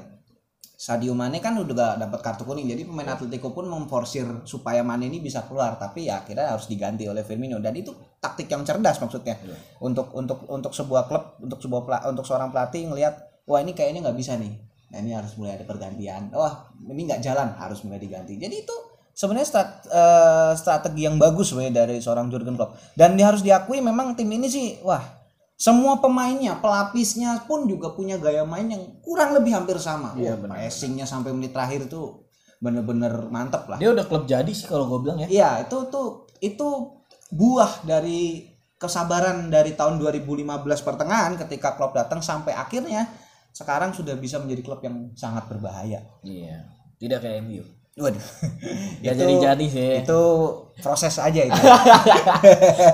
Sadio 0.76 1.16
Mane 1.16 1.40
kan 1.40 1.56
udah 1.56 1.72
gak 1.72 2.04
dapat 2.04 2.20
kartu 2.20 2.44
kuning 2.44 2.68
jadi 2.68 2.84
pemain 2.84 3.08
Atletico 3.16 3.48
pun 3.56 3.64
memforsir 3.64 4.28
supaya 4.44 4.84
Mane 4.84 5.08
ini 5.08 5.24
bisa 5.24 5.48
keluar 5.48 5.80
tapi 5.80 6.04
ya 6.04 6.20
akhirnya 6.20 6.52
harus 6.52 6.68
diganti 6.68 7.08
oleh 7.08 7.24
Firmino. 7.24 7.56
Dan 7.64 7.72
itu 7.80 7.96
taktik 8.20 8.44
yang 8.52 8.60
cerdas 8.60 9.00
maksudnya. 9.00 9.40
Untuk 9.80 10.12
untuk 10.12 10.44
untuk 10.52 10.76
sebuah 10.76 11.08
klub 11.08 11.40
untuk 11.40 11.64
sebuah 11.64 12.04
untuk 12.12 12.28
seorang 12.28 12.52
pelatih 12.52 12.92
ngelihat 12.92 13.16
wah 13.48 13.64
ini 13.64 13.72
kayaknya 13.72 14.04
nggak 14.04 14.18
bisa 14.20 14.36
nih. 14.36 14.52
Nah 14.92 14.98
ini 15.00 15.16
harus 15.16 15.32
mulai 15.40 15.56
ada 15.56 15.64
pergantian. 15.64 16.28
Wah 16.36 16.68
ini 16.76 17.08
nggak 17.08 17.24
jalan. 17.24 17.56
Harus 17.56 17.80
mulai 17.80 17.96
diganti. 17.96 18.36
Jadi 18.36 18.68
itu 18.68 18.76
sebenarnya 19.16 19.48
strat- 19.48 19.88
eh, 19.88 20.52
strategi 20.60 21.08
yang 21.08 21.16
bagus 21.16 21.56
sebenarnya 21.56 21.88
dari 21.88 21.96
seorang 22.04 22.28
Jurgen 22.28 22.52
Klopp. 22.52 22.76
Dan 22.92 23.16
dia 23.16 23.32
harus 23.32 23.40
diakui 23.40 23.80
memang 23.80 24.12
tim 24.12 24.28
ini 24.28 24.44
sih 24.44 24.76
wah 24.84 25.00
semua 25.56 26.04
pemainnya, 26.04 26.60
pelapisnya 26.60 27.48
pun 27.48 27.64
juga 27.64 27.96
punya 27.96 28.20
gaya 28.20 28.44
main 28.44 28.68
yang 28.68 29.00
kurang 29.00 29.32
lebih 29.32 29.56
hampir 29.56 29.80
sama. 29.80 30.12
Iya, 30.12 30.36
benar. 30.36 30.60
Pressingnya 30.60 31.08
sampai 31.08 31.32
menit 31.32 31.56
terakhir 31.56 31.88
itu 31.88 32.28
bener-bener 32.60 33.28
mantep 33.32 33.64
lah. 33.64 33.80
Dia 33.80 33.96
udah 33.96 34.04
klub 34.04 34.28
jadi 34.28 34.48
sih 34.52 34.68
kalau 34.68 34.84
gue 34.88 35.08
bilang 35.08 35.18
ya. 35.24 35.28
Iya, 35.28 35.50
itu 35.64 35.88
tuh 35.88 36.28
itu 36.44 36.68
buah 37.32 37.88
dari 37.88 38.52
kesabaran 38.76 39.48
dari 39.48 39.72
tahun 39.72 39.96
2015 39.96 40.60
pertengahan 40.84 41.32
ketika 41.40 41.72
Klopp 41.80 41.96
datang 41.96 42.20
sampai 42.20 42.52
akhirnya 42.52 43.08
sekarang 43.56 43.96
sudah 43.96 44.12
bisa 44.20 44.36
menjadi 44.36 44.60
klub 44.60 44.80
yang 44.84 45.16
sangat 45.16 45.48
berbahaya. 45.48 46.04
Iya. 46.20 46.68
Tidak 47.00 47.16
kayak 47.16 47.40
MU. 47.48 47.64
Waduh. 47.96 48.20
Ya 49.04 49.12
jadi-jadi 49.12 49.66
sih. 49.66 49.90
Itu 50.02 50.20
proses 50.76 51.14
aja 51.16 51.40
itu. 51.42 51.52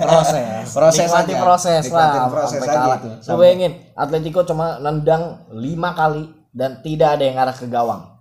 proses 0.05 0.67
Proses 0.69 1.07
Nikmati 1.07 1.33
aja. 1.33 1.41
proses 1.41 1.83
lah 1.89 2.29
proses 2.29 2.59
sampai 2.59 2.69
aja 2.69 2.79
kalah. 2.79 2.99
itu. 2.99 3.09
Lu 3.09 3.23
Sampai- 3.23 3.41
bayangin 3.43 3.73
Atletico 3.95 4.41
cuma 4.45 4.67
nendang 4.79 5.23
lima 5.51 5.91
kali 5.93 6.25
dan 6.53 6.79
tidak 6.81 7.17
ada 7.17 7.25
yang 7.25 7.39
arah 7.39 7.53
ke 7.53 7.65
gawang 7.65 8.13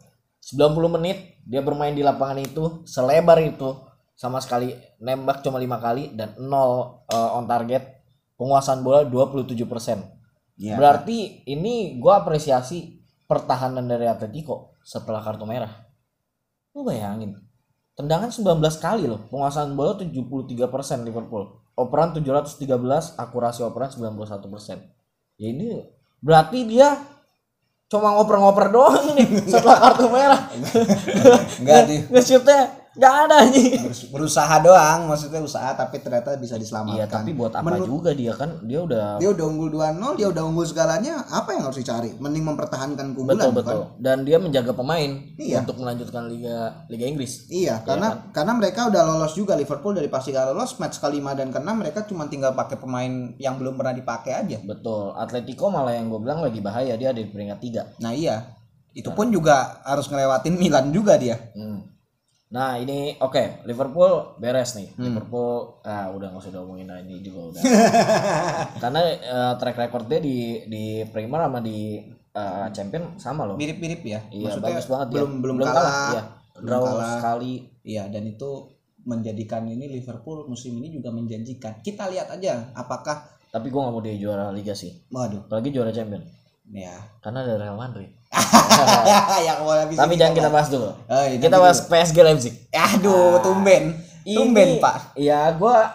90 0.41 0.71
menit 0.89 1.17
dia 1.43 1.59
bermain 1.59 1.91
di 1.91 1.99
lapangan 1.99 2.39
itu 2.39 2.85
selebar 2.85 3.37
itu 3.39 3.75
sama 4.13 4.39
sekali 4.39 4.71
nembak 4.97 5.41
cuma 5.41 5.57
lima 5.57 5.77
kali 5.77 6.13
dan 6.13 6.37
nol 6.39 7.03
eh, 7.05 7.35
on 7.35 7.43
target 7.43 7.83
penguasaan 8.35 8.81
bola 8.81 9.03
27% 9.03 9.59
Iya. 10.53 10.77
berarti 10.77 11.17
ini 11.43 11.97
gua 11.97 12.21
apresiasi 12.21 13.01
pertahanan 13.25 13.83
dari 13.83 14.05
Atletico 14.05 14.77
setelah 14.79 15.19
kartu 15.19 15.43
merah 15.43 15.90
lu 16.71 16.87
bayangin 16.87 17.35
tendangan 17.95 18.31
19 18.31 18.59
kali 18.79 19.05
loh 19.05 19.27
penguasaan 19.27 19.75
bola 19.75 19.99
73% 19.99 21.07
Liverpool. 21.07 21.59
Operan 21.71 22.11
713 22.13 23.15
akurasi 23.15 23.63
operan 23.63 23.89
91% 23.89 24.21
ya 25.39 25.47
ini 25.47 25.81
berarti 26.21 26.67
dia 26.67 26.99
cuma 27.91 28.15
ngoper-ngoper 28.15 28.71
doang 28.71 29.15
nih 29.19 29.27
setelah 29.51 29.77
kartu 29.89 30.07
merah. 30.07 30.41
Enggak 31.59 31.81
di 31.91 31.95
nge-shootnya 32.07 32.59
nggak 32.91 33.13
ada 33.23 33.37
nih 33.47 33.79
berus- 33.81 34.09
berusaha 34.09 34.55
doang 34.59 35.07
maksudnya 35.07 35.39
usaha 35.39 35.71
tapi 35.71 35.97
ternyata 35.97 36.35
bisa 36.35 36.55
diselamatkan. 36.55 36.97
iya 36.97 37.05
tapi 37.05 37.31
buat 37.31 37.51
apa 37.51 37.63
Menurut- 37.63 37.87
juga 37.87 38.11
dia 38.11 38.33
kan? 38.33 38.59
Dia 38.61 38.79
udah 38.81 39.15
dia 39.15 39.29
udah 39.29 39.45
unggul 39.45 39.71
2-0 39.71 40.13
dia 40.13 40.27
udah 40.27 40.43
unggul 40.43 40.63
segalanya 40.63 41.23
apa 41.25 41.51
yang 41.51 41.63
harus 41.63 41.77
dicari? 41.77 42.11
Mending 42.13 42.43
mempertahankan 42.45 43.05
keunggulan 43.11 43.39
betul 43.39 43.51
bukan? 43.53 43.63
betul. 43.63 43.81
Dan 43.97 44.17
dia 44.21 44.37
menjaga 44.37 44.71
pemain 44.71 45.11
Iya. 45.33 45.63
untuk 45.63 45.77
melanjutkan 45.77 46.27
liga 46.27 46.57
liga 46.85 47.05
Inggris. 47.05 47.47
Iya 47.47 47.79
karena 47.81 48.27
karena 48.29 48.53
mereka 48.53 48.87
udah 48.87 49.01
lolos 49.05 49.33
juga 49.33 49.55
Liverpool 49.55 49.93
dari 49.93 50.07
pastikan 50.07 50.51
lolos 50.51 50.75
match 50.75 50.99
kelima 50.99 51.31
dan 51.31 51.47
keenam 51.49 51.77
mereka 51.77 52.03
cuma 52.03 52.25
tinggal 52.25 52.51
pakai 52.51 52.75
pemain 52.75 53.11
yang 53.37 53.55
belum 53.55 53.73
pernah 53.73 53.91
dipakai 53.91 54.35
aja. 54.37 54.59
Betul. 54.59 55.13
Atletico 55.13 55.67
malah 55.67 55.93
yang 55.93 56.07
gue 56.07 56.19
bilang 56.19 56.39
lagi 56.39 56.59
bahaya 56.59 56.93
dia 56.93 57.09
ada 57.09 57.17
di 57.17 57.27
peringkat 57.27 57.59
tiga. 57.59 57.81
Nah 57.97 58.11
iya. 58.11 58.51
Itu 58.91 59.11
pun 59.11 59.29
juga 59.29 59.79
harus 59.81 60.05
ngelewatin 60.05 60.51
Milan 60.53 60.91
juga 60.91 61.15
dia. 61.15 61.39
Hmm. 61.53 61.87
Nah 62.51 62.75
ini 62.75 63.15
oke 63.15 63.63
Liverpool 63.63 64.35
beres 64.35 64.75
nih. 64.75 64.91
Hmm. 64.99 65.07
Liverpool 65.07 65.79
ah 65.87 66.11
udah 66.11 66.27
nggak 66.35 66.43
usah 66.43 66.51
ngomongin 66.59 66.91
ini 67.07 67.23
juga 67.23 67.55
udah. 67.55 67.61
Karena 68.83 69.01
eh, 69.07 69.53
track 69.55 69.77
recordnya 69.79 70.19
di 70.19 70.67
di 70.67 70.83
Premier 71.07 71.47
sama 71.47 71.63
di 71.63 72.03
eh, 72.35 72.67
Champion 72.75 73.15
sama 73.15 73.47
loh. 73.47 73.55
Mirip-mirip 73.55 74.03
ya. 74.03 74.19
Iya 74.27 74.51
maksudnya 74.51 74.67
bagus 74.67 74.87
banget 74.91 75.07
belum 75.15 75.31
ya. 75.31 75.39
belum, 75.39 75.55
kalah, 75.63 75.95
iya. 76.11 76.23
belum 76.59 76.67
draw 76.67 76.83
kalah. 76.83 77.11
sekali. 77.15 77.53
Iya 77.87 78.03
dan 78.11 78.23
itu 78.27 78.49
menjadikan 79.01 79.65
ini 79.65 79.87
Liverpool 79.87 80.45
musim 80.51 80.75
ini 80.75 80.91
juga 80.91 81.09
menjanjikan. 81.15 81.79
Kita 81.79 82.11
lihat 82.11 82.35
aja 82.35 82.75
apakah 82.75 83.31
tapi 83.51 83.67
gua 83.67 83.87
nggak 83.87 83.95
mau 83.95 84.03
dia 84.03 84.15
juara 84.19 84.51
Liga 84.51 84.75
sih. 84.75 84.91
Waduh. 85.07 85.47
Apalagi 85.47 85.71
juara 85.71 85.95
Champion 85.95 86.40
ya 86.71 86.95
karena 87.19 87.43
ada 87.43 87.55
Real 87.57 87.75
Madrid 87.75 88.09
yang 89.47 89.59
mau 89.61 89.75
habis 89.75 89.95
tapi 89.95 90.15
jangan 90.15 90.33
kita 90.33 90.47
bahas 90.47 90.67
dulu 90.67 90.87
Oh, 90.87 91.23
iya, 91.27 91.37
kita 91.37 91.55
bahas 91.55 91.83
PSG 91.83 92.17
Leipzig 92.21 92.55
Aduh, 92.71 93.39
tumben. 93.39 93.99
Tumben, 94.21 94.77
Ini- 94.77 94.79
Pak. 94.79 95.17
Iya, 95.17 95.57
gua 95.57 95.89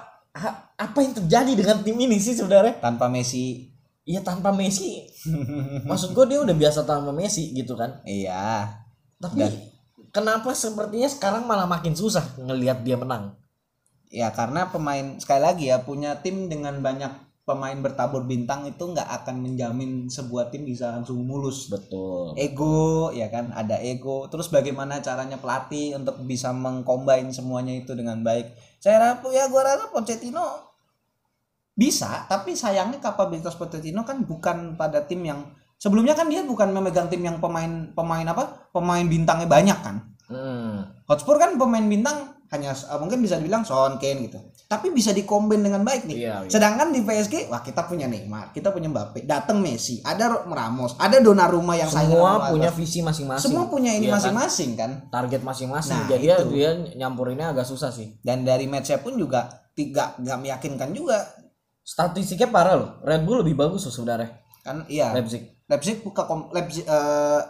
apa 0.77 0.99
yang 0.99 1.15
terjadi 1.15 1.53
dengan 1.55 1.81
tim 1.81 1.95
ini 1.95 2.19
sih 2.19 2.35
sebenarnya? 2.35 2.77
Tanpa 2.77 3.07
Messi. 3.07 3.71
Iya 4.03 4.21
tanpa 4.21 4.51
Messi. 4.51 5.07
Maksud 5.83 6.11
gua 6.11 6.27
dia 6.27 6.43
udah 6.43 6.53
biasa 6.53 6.83
tanpa 6.83 7.11
Messi 7.11 7.55
gitu 7.55 7.79
kan. 7.79 8.03
Iya. 8.03 8.67
Tapi 9.17 9.47
kenapa 10.11 10.53
sepertinya 10.53 11.07
sekarang 11.07 11.47
malah 11.47 11.65
makin 11.65 11.95
susah 11.95 12.37
ngelihat 12.37 12.83
dia 12.83 12.99
menang? 12.99 13.39
Ya 14.11 14.29
karena 14.31 14.69
pemain 14.69 15.17
sekali 15.17 15.41
lagi 15.41 15.65
ya 15.67 15.81
punya 15.81 16.19
tim 16.19 16.47
dengan 16.47 16.79
banyak 16.79 17.11
pemain 17.47 17.79
bertabur 17.79 18.27
bintang 18.27 18.67
itu 18.67 18.83
nggak 18.83 19.07
akan 19.23 19.39
menjamin 19.39 20.11
sebuah 20.11 20.51
tim 20.51 20.67
bisa 20.67 20.91
langsung 20.91 21.23
mulus. 21.23 21.71
Betul. 21.71 22.35
Ego 22.35 23.15
ya 23.15 23.31
kan, 23.31 23.55
ada 23.55 23.79
ego. 23.79 24.27
Terus 24.27 24.51
bagaimana 24.51 24.99
caranya 24.99 25.39
pelatih 25.39 25.95
untuk 25.95 26.19
bisa 26.27 26.51
mengcombine 26.51 27.31
semuanya 27.31 27.79
itu 27.79 27.95
dengan 27.95 28.27
baik. 28.27 28.51
Saya 28.83 28.99
rasa 28.99 29.31
ya 29.31 29.47
gua 29.47 29.63
rasa 29.63 29.87
Pochettino 29.95 30.43
bisa, 31.79 32.27
tapi 32.27 32.59
sayangnya 32.59 32.99
kapabilitas 32.99 33.55
Pochettino 33.55 34.03
kan 34.03 34.27
bukan 34.27 34.75
pada 34.75 35.07
tim 35.07 35.23
yang 35.23 35.47
sebelumnya 35.79 36.19
kan 36.19 36.27
dia 36.27 36.43
bukan 36.43 36.75
memegang 36.75 37.07
tim 37.07 37.23
yang 37.23 37.39
pemain 37.39 37.95
pemain 37.95 38.27
apa? 38.27 38.75
Pemain 38.75 39.07
bintangnya 39.07 39.47
banyak 39.47 39.79
kan. 39.87 39.97
Hmm. 40.27 40.83
Hotspur 41.07 41.39
kan 41.39 41.55
pemain 41.55 41.87
bintang 41.87 42.36
hanya 42.57 42.73
eh, 42.73 42.97
mungkin 42.97 43.21
bisa 43.21 43.37
dibilang 43.37 43.63
Son 43.63 43.97
Kane 43.97 44.25
gitu. 44.25 44.41
Tapi 44.67 44.91
bisa 44.91 45.13
dikombin 45.13 45.63
dengan 45.63 45.81
baik 45.81 46.05
nih. 46.05 46.17
Iya, 46.19 46.35
iya. 46.43 46.51
Sedangkan 46.51 46.91
di 46.91 46.99
PSG, 46.99 47.47
wah 47.47 47.61
kita 47.61 47.87
punya 47.87 48.05
Neymar, 48.05 48.51
kita 48.51 48.75
punya 48.75 48.89
Mbappe, 48.89 49.23
datang 49.23 49.63
Messi, 49.63 50.03
ada 50.03 50.43
Ramos, 50.43 50.99
ada 50.99 51.21
Donnarumma 51.21 51.77
yang 51.77 51.87
Semua 51.87 52.51
punya 52.51 52.67
atas. 52.67 52.75
visi 52.75 52.99
masing-masing. 52.99 53.47
semua 53.47 53.71
punya 53.71 53.93
ini 53.93 54.09
Iya 54.09 54.11
kan? 54.11 54.17
masing-masing 54.19 54.71
kan? 54.75 54.91
Target 55.07 55.41
masing-masing. 55.41 55.95
Nah, 55.97 56.11
Jadi 56.11 56.27
itu. 56.27 56.45
dia 56.51 56.71
nyampurinnya 56.97 57.55
agak 57.55 57.63
susah 57.63 57.95
sih. 57.95 58.19
Dan 58.19 58.43
dari 58.43 58.67
matchnya 58.67 58.99
pun 58.99 59.15
juga 59.15 59.47
tidak 59.71 60.19
nggak 60.19 60.39
meyakinkan 60.41 60.91
juga 60.91 61.21
Statistiknya 61.81 62.51
parah 62.51 62.75
loh. 62.75 62.91
Red 63.01 63.23
Bull 63.23 63.47
lebih 63.47 63.55
bagus 63.55 63.87
loh 63.87 63.95
sebenarnya. 63.95 64.43
kan? 64.61 64.83
Iya. 64.91 65.15
Leipzig. 65.15 65.47
Leipzig 65.71 66.03
ke 66.03 66.23
Leipzig 66.51 66.83
eh, 66.83 67.41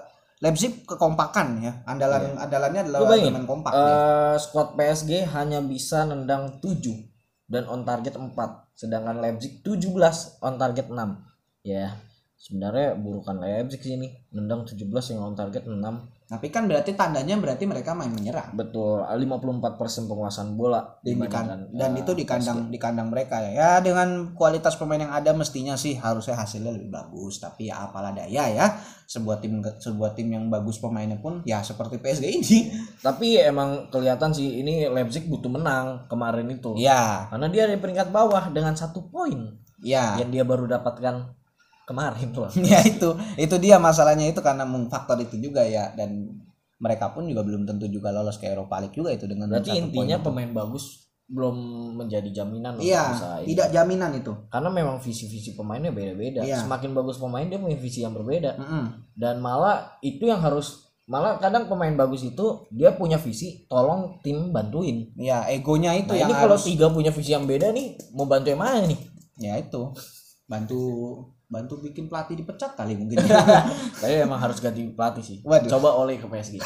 Leipzig 0.44 0.84
kekompakan 0.84 1.64
ya. 1.64 1.72
Andalan 1.88 2.36
andalannya 2.36 2.80
adalah 2.84 2.98
Lu 3.00 3.06
bayangin, 3.08 3.32
dengan 3.32 3.44
kompak. 3.48 3.72
eh, 3.72 3.80
ya. 3.80 4.36
squad 4.36 4.68
PSG 4.76 5.10
hanya 5.32 5.64
bisa 5.64 6.04
nendang 6.04 6.60
7 6.60 6.92
dan 7.46 7.64
on 7.70 7.86
target 7.86 8.18
4 8.18 8.34
sedangkan 8.76 9.22
Leipzig 9.22 9.64
17 9.64 9.86
on 10.42 10.54
target 10.58 10.86
6 10.90 10.98
ya 11.62 11.94
sebenarnya 12.36 12.98
burukan 12.98 13.38
Leipzig 13.38 13.80
sih 13.80 13.94
ini 13.94 14.12
nendang 14.28 14.66
17 14.66 14.82
yang 15.14 15.32
on 15.32 15.38
target 15.38 15.64
6 15.64 15.78
Tapi 16.26 16.50
kan 16.50 16.66
berarti 16.66 16.98
tandanya 16.98 17.38
berarti 17.38 17.70
mereka 17.70 17.94
main 17.94 18.10
menyerang. 18.10 18.50
betul 18.50 18.98
54% 18.98 20.10
penguasaan 20.10 20.58
bola 20.58 20.98
dan, 20.98 21.22
di 21.22 21.28
kan- 21.30 21.70
dan 21.70 21.90
eh, 21.94 22.02
itu 22.02 22.18
di 22.18 22.26
kandang 22.26 22.66
di 22.66 22.78
kandang 22.82 23.14
mereka 23.14 23.38
ya. 23.38 23.50
Ya 23.54 23.70
dengan 23.78 24.34
kualitas 24.34 24.74
pemain 24.74 24.98
yang 24.98 25.14
ada 25.14 25.30
mestinya 25.30 25.78
sih 25.78 25.94
harusnya 25.94 26.34
hasilnya 26.34 26.74
lebih 26.74 26.90
bagus. 26.90 27.38
Tapi 27.38 27.70
ya 27.70 27.86
apalah 27.86 28.10
daya 28.10 28.50
ya. 28.50 28.66
Sebuah 29.06 29.38
tim 29.38 29.62
sebuah 29.62 30.18
tim 30.18 30.34
yang 30.34 30.50
bagus 30.50 30.82
pemainnya 30.82 31.22
pun 31.22 31.46
ya 31.46 31.62
seperti 31.62 32.02
PSG 32.02 32.24
ini. 32.26 32.58
tapi 33.06 33.38
emang 33.38 33.86
kelihatan 33.94 34.34
sih 34.34 34.66
ini 34.66 34.90
Leipzig 34.90 35.30
butuh 35.30 35.46
menang 35.46 36.10
kemarin 36.10 36.50
itu 36.50 36.74
ya, 36.74 37.30
karena 37.30 37.46
dia 37.46 37.70
di 37.70 37.78
peringkat 37.78 38.10
bawah 38.10 38.50
dengan 38.50 38.74
satu 38.74 39.06
poin 39.06 39.54
ya. 39.78 40.18
yang 40.18 40.34
dia 40.34 40.42
baru 40.42 40.66
dapatkan 40.66 41.45
kemarin 41.86 42.34
loh 42.34 42.50
ya 42.74 42.82
itu 42.82 43.14
itu 43.38 43.56
dia 43.62 43.78
masalahnya 43.78 44.26
itu 44.28 44.42
karena 44.42 44.66
faktor 44.90 45.22
itu 45.22 45.38
juga 45.38 45.62
ya 45.62 45.94
dan 45.94 46.34
mereka 46.76 47.14
pun 47.14 47.24
juga 47.24 47.40
belum 47.40 47.64
tentu 47.64 47.88
juga 47.88 48.12
lolos 48.12 48.36
ke 48.36 48.52
Eropa 48.52 48.82
League 48.84 48.92
juga 48.92 49.14
itu 49.14 49.24
dengan 49.24 49.48
Berarti 49.48 49.80
intinya 49.80 50.20
poin. 50.20 50.26
pemain 50.28 50.50
bagus 50.52 51.08
belum 51.26 51.56
menjadi 51.98 52.30
jaminan 52.30 52.78
iya 52.78 53.10
tidak 53.42 53.74
jaminan 53.74 54.14
itu 54.14 54.30
Karena 54.46 54.70
memang 54.70 55.02
visi-visi 55.02 55.58
pemainnya 55.58 55.90
beda-beda. 55.90 56.46
Iya. 56.46 56.62
Semakin 56.62 56.94
bagus 56.94 57.18
pemain 57.18 57.42
dia 57.42 57.58
punya 57.58 57.74
visi 57.74 58.06
yang 58.06 58.14
berbeda. 58.14 58.54
Mm-mm. 58.54 59.10
Dan 59.18 59.42
malah 59.42 59.98
itu 60.06 60.22
yang 60.22 60.38
harus 60.38 60.86
malah 61.10 61.38
kadang 61.42 61.66
pemain 61.66 61.90
bagus 61.98 62.22
itu 62.22 62.66
dia 62.70 62.94
punya 62.94 63.18
visi, 63.18 63.66
tolong 63.66 64.22
tim 64.22 64.54
bantuin. 64.54 65.10
ya 65.18 65.46
egonya 65.50 65.98
itu 65.98 66.14
Nah, 66.14 66.18
yang 66.18 66.30
ini 66.30 66.34
kalau 66.38 66.54
harus 66.54 66.66
tiga 66.66 66.86
punya 66.94 67.10
visi 67.10 67.30
yang 67.34 67.46
beda 67.46 67.74
nih, 67.74 67.98
mau 68.14 68.26
bantu 68.30 68.46
yang 68.54 68.62
mana 68.62 68.86
nih? 68.86 68.98
ya 69.36 69.54
itu 69.60 69.92
bantu 70.48 70.80
bantu 71.46 71.78
bikin 71.78 72.10
pelatih 72.10 72.34
dipecat 72.34 72.74
kali 72.74 72.98
mungkin 72.98 73.22
Tapi 74.02 74.18
emang 74.18 74.42
harus 74.42 74.58
ganti 74.58 74.82
pelatih 74.90 75.22
sih. 75.22 75.38
Waduh. 75.46 75.70
Coba 75.70 75.94
oleh 75.94 76.18
ke 76.18 76.26
PSG. 76.26 76.58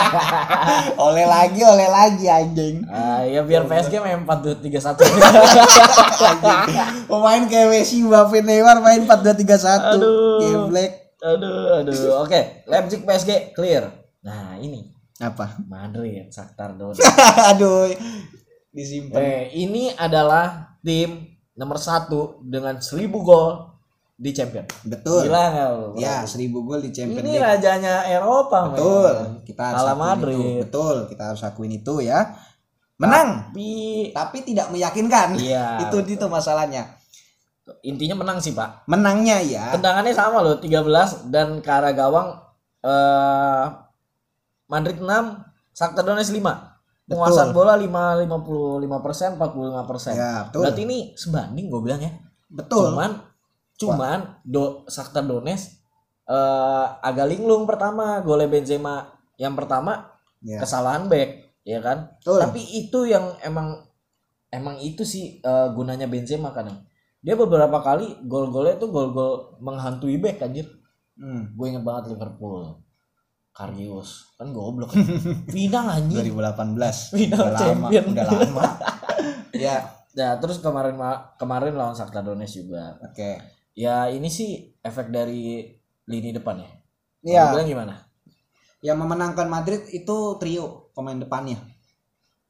oleh 1.08 1.24
lagi 1.24 1.60
oleh 1.64 1.88
lagi 1.88 2.28
anjing 2.28 2.84
Ah, 2.86 3.24
ya 3.24 3.40
biar 3.40 3.64
PSG 3.64 3.96
main 3.98 4.20
4-2-3-1. 4.28 5.00
pemain 7.08 7.42
kayak 7.48 7.68
Messi 7.72 8.04
Mbappe 8.04 8.38
Neymar 8.40 8.78
main 8.80 9.02
4-2-3-1 9.02 9.96
Aduh. 9.96 10.38
Geblek. 10.38 10.92
aduh, 11.22 11.80
aduh. 11.80 12.26
Oke, 12.26 12.66
Leipzig 12.66 13.02
PSG 13.02 13.54
clear. 13.54 13.88
Nah, 14.20 14.58
ini 14.58 14.84
apa 15.16 15.56
Madrid, 15.64 16.28
Shakhtar 16.28 16.74
Donetsk. 16.74 17.02
aduh 17.54 17.88
disimpan 18.72 19.20
Eh, 19.20 19.42
ini 19.54 19.92
adalah 19.92 20.76
tim 20.80 21.31
nomor 21.54 21.76
satu 21.76 22.40
dengan 22.40 22.76
1000 22.76 23.08
gol 23.12 23.68
di 24.14 24.30
Champion. 24.30 24.62
betul 24.82 25.26
Gila 25.26 25.44
nggak 25.50 25.68
lu? 25.72 25.86
ya 25.96 26.22
1000 26.22 26.48
gol 26.48 26.80
di 26.80 26.90
Champions 26.90 27.20
Ini 27.20 27.32
League 27.32 27.42
rajanya 27.42 27.94
Eropa, 28.06 28.70
betul 28.70 29.14
kita 29.42 29.62
harus 29.66 29.82
akuin 29.84 29.98
Madrid. 29.98 30.38
itu 30.38 30.60
betul 30.62 30.96
kita 31.06 31.22
harus 31.26 31.42
akuin 31.42 31.72
itu 31.72 31.94
ya 32.00 32.20
menang 32.96 33.50
Tapi 33.50 33.70
tapi 34.12 34.38
tidak 34.42 34.70
meyakinkan 34.70 35.34
Iya. 35.34 35.66
itu 35.84 35.96
itu 36.06 36.26
masalahnya 36.26 36.86
intinya 37.80 38.14
menang 38.16 38.38
sih, 38.38 38.52
Pak. 38.52 38.86
menangnya 38.86 39.38
ya 39.38 39.70
Tendangannya 39.72 40.10
sama 40.10 40.38
loh, 40.40 40.56
13 40.56 41.30
dan 41.30 41.58
ke 41.58 41.70
arah 41.70 41.90
gawang 41.90 42.28
eh 42.80 43.64
Madrid 44.66 44.98
6, 44.98 45.04
Shakhtar 45.72 46.00
Donetsk 46.02 46.32
5. 46.32 46.71
Penguasaan 47.06 47.50
bola 47.50 47.74
5 47.74 48.24
55%, 48.24 49.38
45%. 49.38 50.14
Ya, 50.14 50.46
betul. 50.48 50.62
Berarti 50.62 50.82
ini 50.86 50.98
sebanding 51.18 51.66
gue 51.68 51.80
bilang 51.82 52.02
ya. 52.02 52.12
betul 52.52 52.92
Cuman 52.92 53.32
cuman 53.80 54.38
do 54.46 54.86
Shakhtar 54.86 55.26
Donetsk 55.26 55.82
eh 56.22 56.86
agak 57.02 57.26
linglung 57.26 57.66
pertama 57.66 58.22
golnya 58.22 58.46
Benzema 58.46 59.10
yang 59.34 59.58
pertama 59.58 60.06
ya 60.38 60.62
kesalahan 60.62 61.10
back 61.10 61.58
ya 61.66 61.82
kan 61.82 62.14
Betul. 62.22 62.38
tapi 62.38 62.62
itu 62.62 63.10
yang 63.10 63.34
emang 63.42 63.82
emang 64.54 64.78
itu 64.78 65.02
sih 65.02 65.42
eh, 65.42 65.68
gunanya 65.74 66.06
Benzema 66.06 66.54
kadang 66.54 66.78
dia 67.22 67.34
beberapa 67.34 67.78
kali 67.82 68.22
gol-golnya 68.26 68.78
tuh 68.78 68.90
gol-gol 68.90 69.58
menghantui 69.58 70.18
back 70.18 70.42
anjir 70.46 70.66
hmm. 71.18 71.58
gue 71.58 71.66
inget 71.66 71.82
banget 71.82 72.14
Liverpool 72.14 72.78
Karius 73.52 74.32
kan 74.40 74.48
goblok. 74.50 74.96
Kan. 74.96 75.04
final 75.54 75.84
anjir 75.86 76.24
2018 76.24 77.12
Final 77.12 77.36
udah 77.36 77.52
lama 77.52 77.60
champion. 77.60 78.04
udah 78.12 78.24
lama. 78.26 78.64
Ya 79.52 79.84
nah 80.12 80.36
terus 80.40 80.60
kemarin 80.60 80.96
ma- 80.96 81.36
kemarin 81.36 81.72
lawan 81.76 81.92
Shakhtar 81.96 82.24
Donetsk 82.24 82.64
juga. 82.64 82.96
Oke. 83.04 83.40
Ya 83.72 84.08
ini 84.08 84.28
sih 84.28 84.76
efek 84.80 85.12
dari 85.12 85.68
lini 86.08 86.32
depan 86.32 86.60
ya. 86.60 86.70
Iya. 87.22 87.44
Bilang 87.56 87.68
gimana? 87.68 87.94
Yang 88.80 88.98
memenangkan 88.98 89.48
Madrid 89.48 89.84
itu 89.92 90.16
trio 90.40 90.90
pemain 90.96 91.16
depannya. 91.16 91.60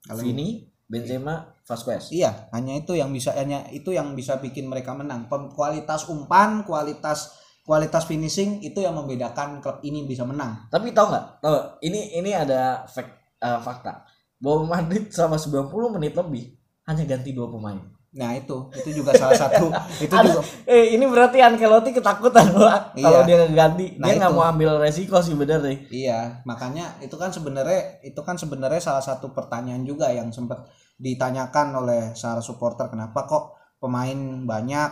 Kalau 0.07 0.23
Vini 0.23 0.67
Benzema 0.87 1.55
Vasquez. 1.63 2.11
Iya 2.11 2.51
hanya 2.51 2.79
itu 2.79 2.95
yang 2.99 3.11
bisa 3.15 3.35
hanya 3.35 3.67
itu 3.71 3.95
yang 3.95 4.15
bisa 4.15 4.39
bikin 4.39 4.67
mereka 4.67 4.95
menang. 4.95 5.27
Kualitas 5.29 6.07
umpan 6.11 6.63
kualitas 6.67 7.35
kualitas 7.63 8.05
finishing 8.05 8.59
itu 8.61 8.83
yang 8.83 8.95
membedakan 8.95 9.63
klub 9.63 9.79
ini 9.83 10.03
bisa 10.03 10.27
menang 10.27 10.67
Tapi 10.67 10.91
tahu 10.91 11.15
nggak? 11.15 11.25
Tahu 11.41 11.57
ini 11.87 12.19
ini 12.19 12.31
ada 12.35 12.83
fact, 12.87 13.11
eh, 13.39 13.61
fakta 13.63 14.03
bahwa 14.43 14.75
Madrid 14.75 15.07
selama 15.09 15.39
90 15.39 15.71
menit 15.95 16.19
lebih 16.19 16.51
hanya 16.83 17.07
ganti 17.07 17.31
dua 17.31 17.47
pemain. 17.47 17.79
nah 18.13 18.37
itu 18.37 18.69
itu 18.77 19.01
juga 19.01 19.17
salah 19.17 19.33
satu 19.33 19.73
itu 20.05 20.13
juga 20.13 20.45
eh 20.69 20.93
ini 20.93 21.09
berarti 21.09 21.41
Ancelotti 21.41 21.97
ketakutan 21.97 22.45
Pak. 22.53 22.93
Iya. 22.93 23.05
kalau 23.09 23.21
dia 23.25 23.39
ganti 23.49 23.97
Nah, 23.97 24.05
dia 24.05 24.21
nggak 24.21 24.35
mau 24.37 24.45
ambil 24.45 24.77
resiko 24.77 25.17
sih 25.25 25.33
bener 25.33 25.65
nih. 25.65 25.79
Iya, 25.89 26.45
makanya 26.45 27.01
itu 27.01 27.17
kan 27.17 27.33
sebenarnya 27.33 28.05
itu 28.05 28.21
kan 28.21 28.37
sebenarnya 28.37 28.85
salah 28.85 29.01
satu 29.01 29.33
pertanyaan 29.33 29.89
juga 29.89 30.13
yang 30.13 30.29
sempat 30.29 30.69
ditanyakan 31.01 31.73
oleh 31.73 32.03
salah 32.13 32.45
supporter 32.45 32.93
kenapa 32.93 33.25
kok 33.25 33.57
pemain 33.81 34.45
banyak 34.45 34.91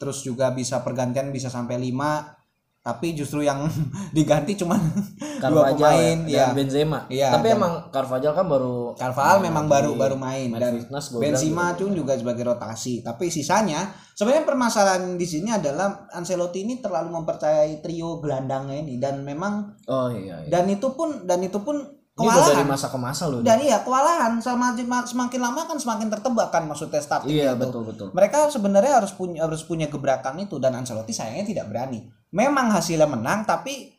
terus 0.00 0.24
juga 0.24 0.48
bisa 0.50 0.80
pergantian 0.80 1.28
bisa 1.28 1.46
sampai 1.46 1.76
5 1.76 2.40
tapi 2.80 3.12
justru 3.12 3.44
yang 3.44 3.68
diganti 4.16 4.56
cuman 4.56 4.80
dua 5.44 5.68
Carvajal 5.68 5.76
pemain 5.76 6.18
ya, 6.24 6.32
ya. 6.32 6.40
dan 6.42 6.56
Benzema. 6.56 6.98
Iya, 7.08 7.28
Tapi 7.30 7.46
dan- 7.46 7.56
emang 7.56 7.72
Carvajal 7.88 8.32
kan 8.32 8.46
baru 8.48 8.76
Carval 8.94 9.24
Nah, 9.30 9.40
memang 9.42 9.64
baru 9.68 9.90
baru 9.94 10.16
main 10.16 10.48
dan 10.52 10.80
fitness 10.80 11.12
Benzema 11.12 11.76
gitu. 11.76 11.84
pun 11.84 11.92
juga 11.94 12.16
sebagai 12.16 12.40
rotasi 12.42 13.00
tapi 13.00 13.28
sisanya 13.28 13.84
sebenarnya 14.12 14.44
permasalahan 14.44 15.04
di 15.14 15.24
sini 15.24 15.52
adalah 15.52 16.08
Ancelotti 16.08 16.64
ini 16.64 16.80
terlalu 16.80 17.12
mempercayai 17.14 17.80
trio 17.80 18.16
gelandangnya 18.16 18.80
ini 18.80 18.96
dan 18.96 19.20
memang 19.20 19.76
Oh 19.84 20.08
iya. 20.08 20.40
iya. 20.40 20.48
dan 20.48 20.64
itu 20.66 20.88
pun 20.90 21.28
dan 21.28 21.40
itu 21.40 21.60
pun 21.60 21.99
Ini 22.20 22.28
udah 22.28 22.36
dari 22.36 22.44
kewalahan 22.60 22.68
masa 22.68 22.86
ke 22.86 22.98
masa 23.00 23.24
loh. 23.26 23.40
dan 23.40 23.58
iya 23.58 23.80
kewalahan 23.80 24.32
sama 24.38 24.76
semakin 25.02 25.40
lama 25.40 25.60
kan 25.64 25.76
semakin 25.76 26.08
tertebak 26.12 26.48
kan 26.52 26.68
maksudnya 26.68 27.00
start 27.00 27.24
iya 27.24 27.56
itu. 27.56 27.64
betul 27.64 27.82
betul. 27.88 28.08
mereka 28.12 28.46
sebenarnya 28.46 29.00
harus 29.00 29.12
punya 29.12 29.40
harus 29.42 29.64
punya 29.64 29.88
gebrakan 29.88 30.36
itu 30.38 30.60
dan 30.60 30.76
Ancelotti 30.76 31.10
sayangnya 31.10 31.48
tidak 31.48 31.66
berani 31.68 32.04
memang 32.30 32.68
hasilnya 32.68 33.08
menang 33.08 33.42
tapi 33.42 33.96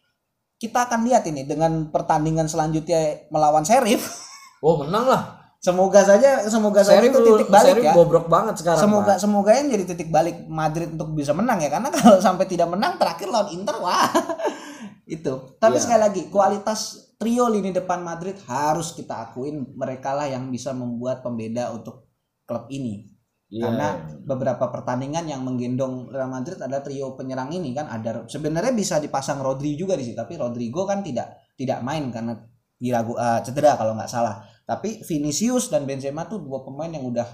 kita 0.56 0.86
akan 0.86 1.02
lihat 1.04 1.26
ini 1.26 1.42
dengan 1.44 1.90
pertandingan 1.90 2.46
selanjutnya 2.46 3.26
melawan 3.28 3.66
Sheriff 3.66 4.06
Oh 4.62 4.78
menang 4.78 5.10
lah. 5.10 5.24
semoga 5.58 6.02
saja 6.02 6.46
semoga 6.46 6.82
saja 6.82 7.02
itu 7.02 7.18
titik 7.18 7.50
balik 7.50 7.78
Sheriff 7.78 7.86
ya 7.86 7.94
bobrok 7.94 8.26
banget 8.26 8.58
sekarang. 8.58 8.82
semoga 8.82 9.14
Pak. 9.14 9.18
semoga 9.20 9.52
yang 9.54 9.68
jadi 9.70 9.84
titik 9.90 10.10
balik 10.10 10.38
Madrid 10.46 10.90
untuk 10.90 11.14
bisa 11.14 11.34
menang 11.34 11.58
ya 11.58 11.70
karena 11.70 11.90
kalau 11.98 12.18
sampai 12.18 12.46
tidak 12.46 12.70
menang 12.70 12.98
terakhir 12.98 13.26
lawan 13.26 13.50
Inter 13.50 13.78
wah 13.78 14.06
itu 15.06 15.34
tapi 15.58 15.76
Iya. 15.76 15.84
sekali 15.84 16.02
lagi 16.02 16.22
kualitas 16.30 17.11
trio 17.22 17.46
lini 17.54 17.70
depan 17.70 18.02
Madrid 18.02 18.34
harus 18.50 18.98
kita 18.98 19.30
akuin 19.30 19.78
mereka 19.78 20.18
lah 20.18 20.26
yang 20.26 20.50
bisa 20.50 20.74
membuat 20.74 21.22
pembeda 21.22 21.70
untuk 21.70 22.10
klub 22.50 22.66
ini. 22.74 23.12
Iya. 23.52 23.68
karena 23.68 23.88
beberapa 24.24 24.72
pertandingan 24.72 25.28
yang 25.28 25.44
menggendong 25.44 26.08
Real 26.08 26.32
Madrid 26.32 26.56
adalah 26.56 26.80
trio 26.80 27.20
penyerang 27.20 27.52
ini 27.52 27.76
kan? 27.76 27.84
Ada 27.92 28.24
sebenarnya 28.32 28.72
bisa 28.72 28.96
dipasang 29.04 29.44
Rodri 29.44 29.76
juga 29.76 30.00
di 30.00 30.08
situ 30.08 30.16
tapi 30.16 30.40
Rodrigo 30.40 30.88
kan 30.88 31.04
tidak 31.04 31.52
tidak 31.60 31.84
main 31.84 32.08
karena 32.16 32.40
diragu 32.80 33.12
eh, 33.20 33.44
cedera 33.44 33.76
kalau 33.76 33.92
nggak 34.00 34.08
salah. 34.08 34.40
Tapi 34.64 35.04
Vinicius 35.04 35.68
dan 35.68 35.84
Benzema 35.84 36.24
tuh 36.32 36.40
dua 36.40 36.64
pemain 36.64 36.88
yang 36.88 37.04
udah 37.04 37.28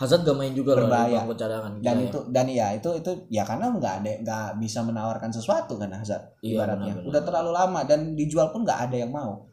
Hazard 0.00 0.24
gak 0.24 0.32
main 0.32 0.50
juga 0.50 0.72
loh 0.72 0.78
di 0.80 0.84
Berbahaya. 0.88 1.18
bangku 1.20 1.34
cadangan. 1.36 1.72
dan 1.76 1.84
Gila 1.92 2.00
ya. 2.00 2.08
itu 2.08 2.18
dan 2.26 2.46
ya 2.48 2.66
itu 2.72 2.90
itu 2.96 3.10
ya 3.28 3.42
karena 3.44 3.68
nggak 3.70 3.94
ada 4.00 4.10
nggak 4.18 4.46
bisa 4.56 4.80
menawarkan 4.80 5.28
sesuatu 5.28 5.76
kan 5.76 5.92
Hazard 5.92 6.24
Iya, 6.40 6.56
ibaratnya 6.56 6.96
benar-benar. 6.96 7.08
udah 7.10 7.22
terlalu 7.22 7.50
lama 7.52 7.80
dan 7.84 8.00
dijual 8.14 8.48
pun 8.48 8.64
nggak 8.64 8.80
ada 8.88 8.96
yang 8.96 9.12
mau 9.12 9.44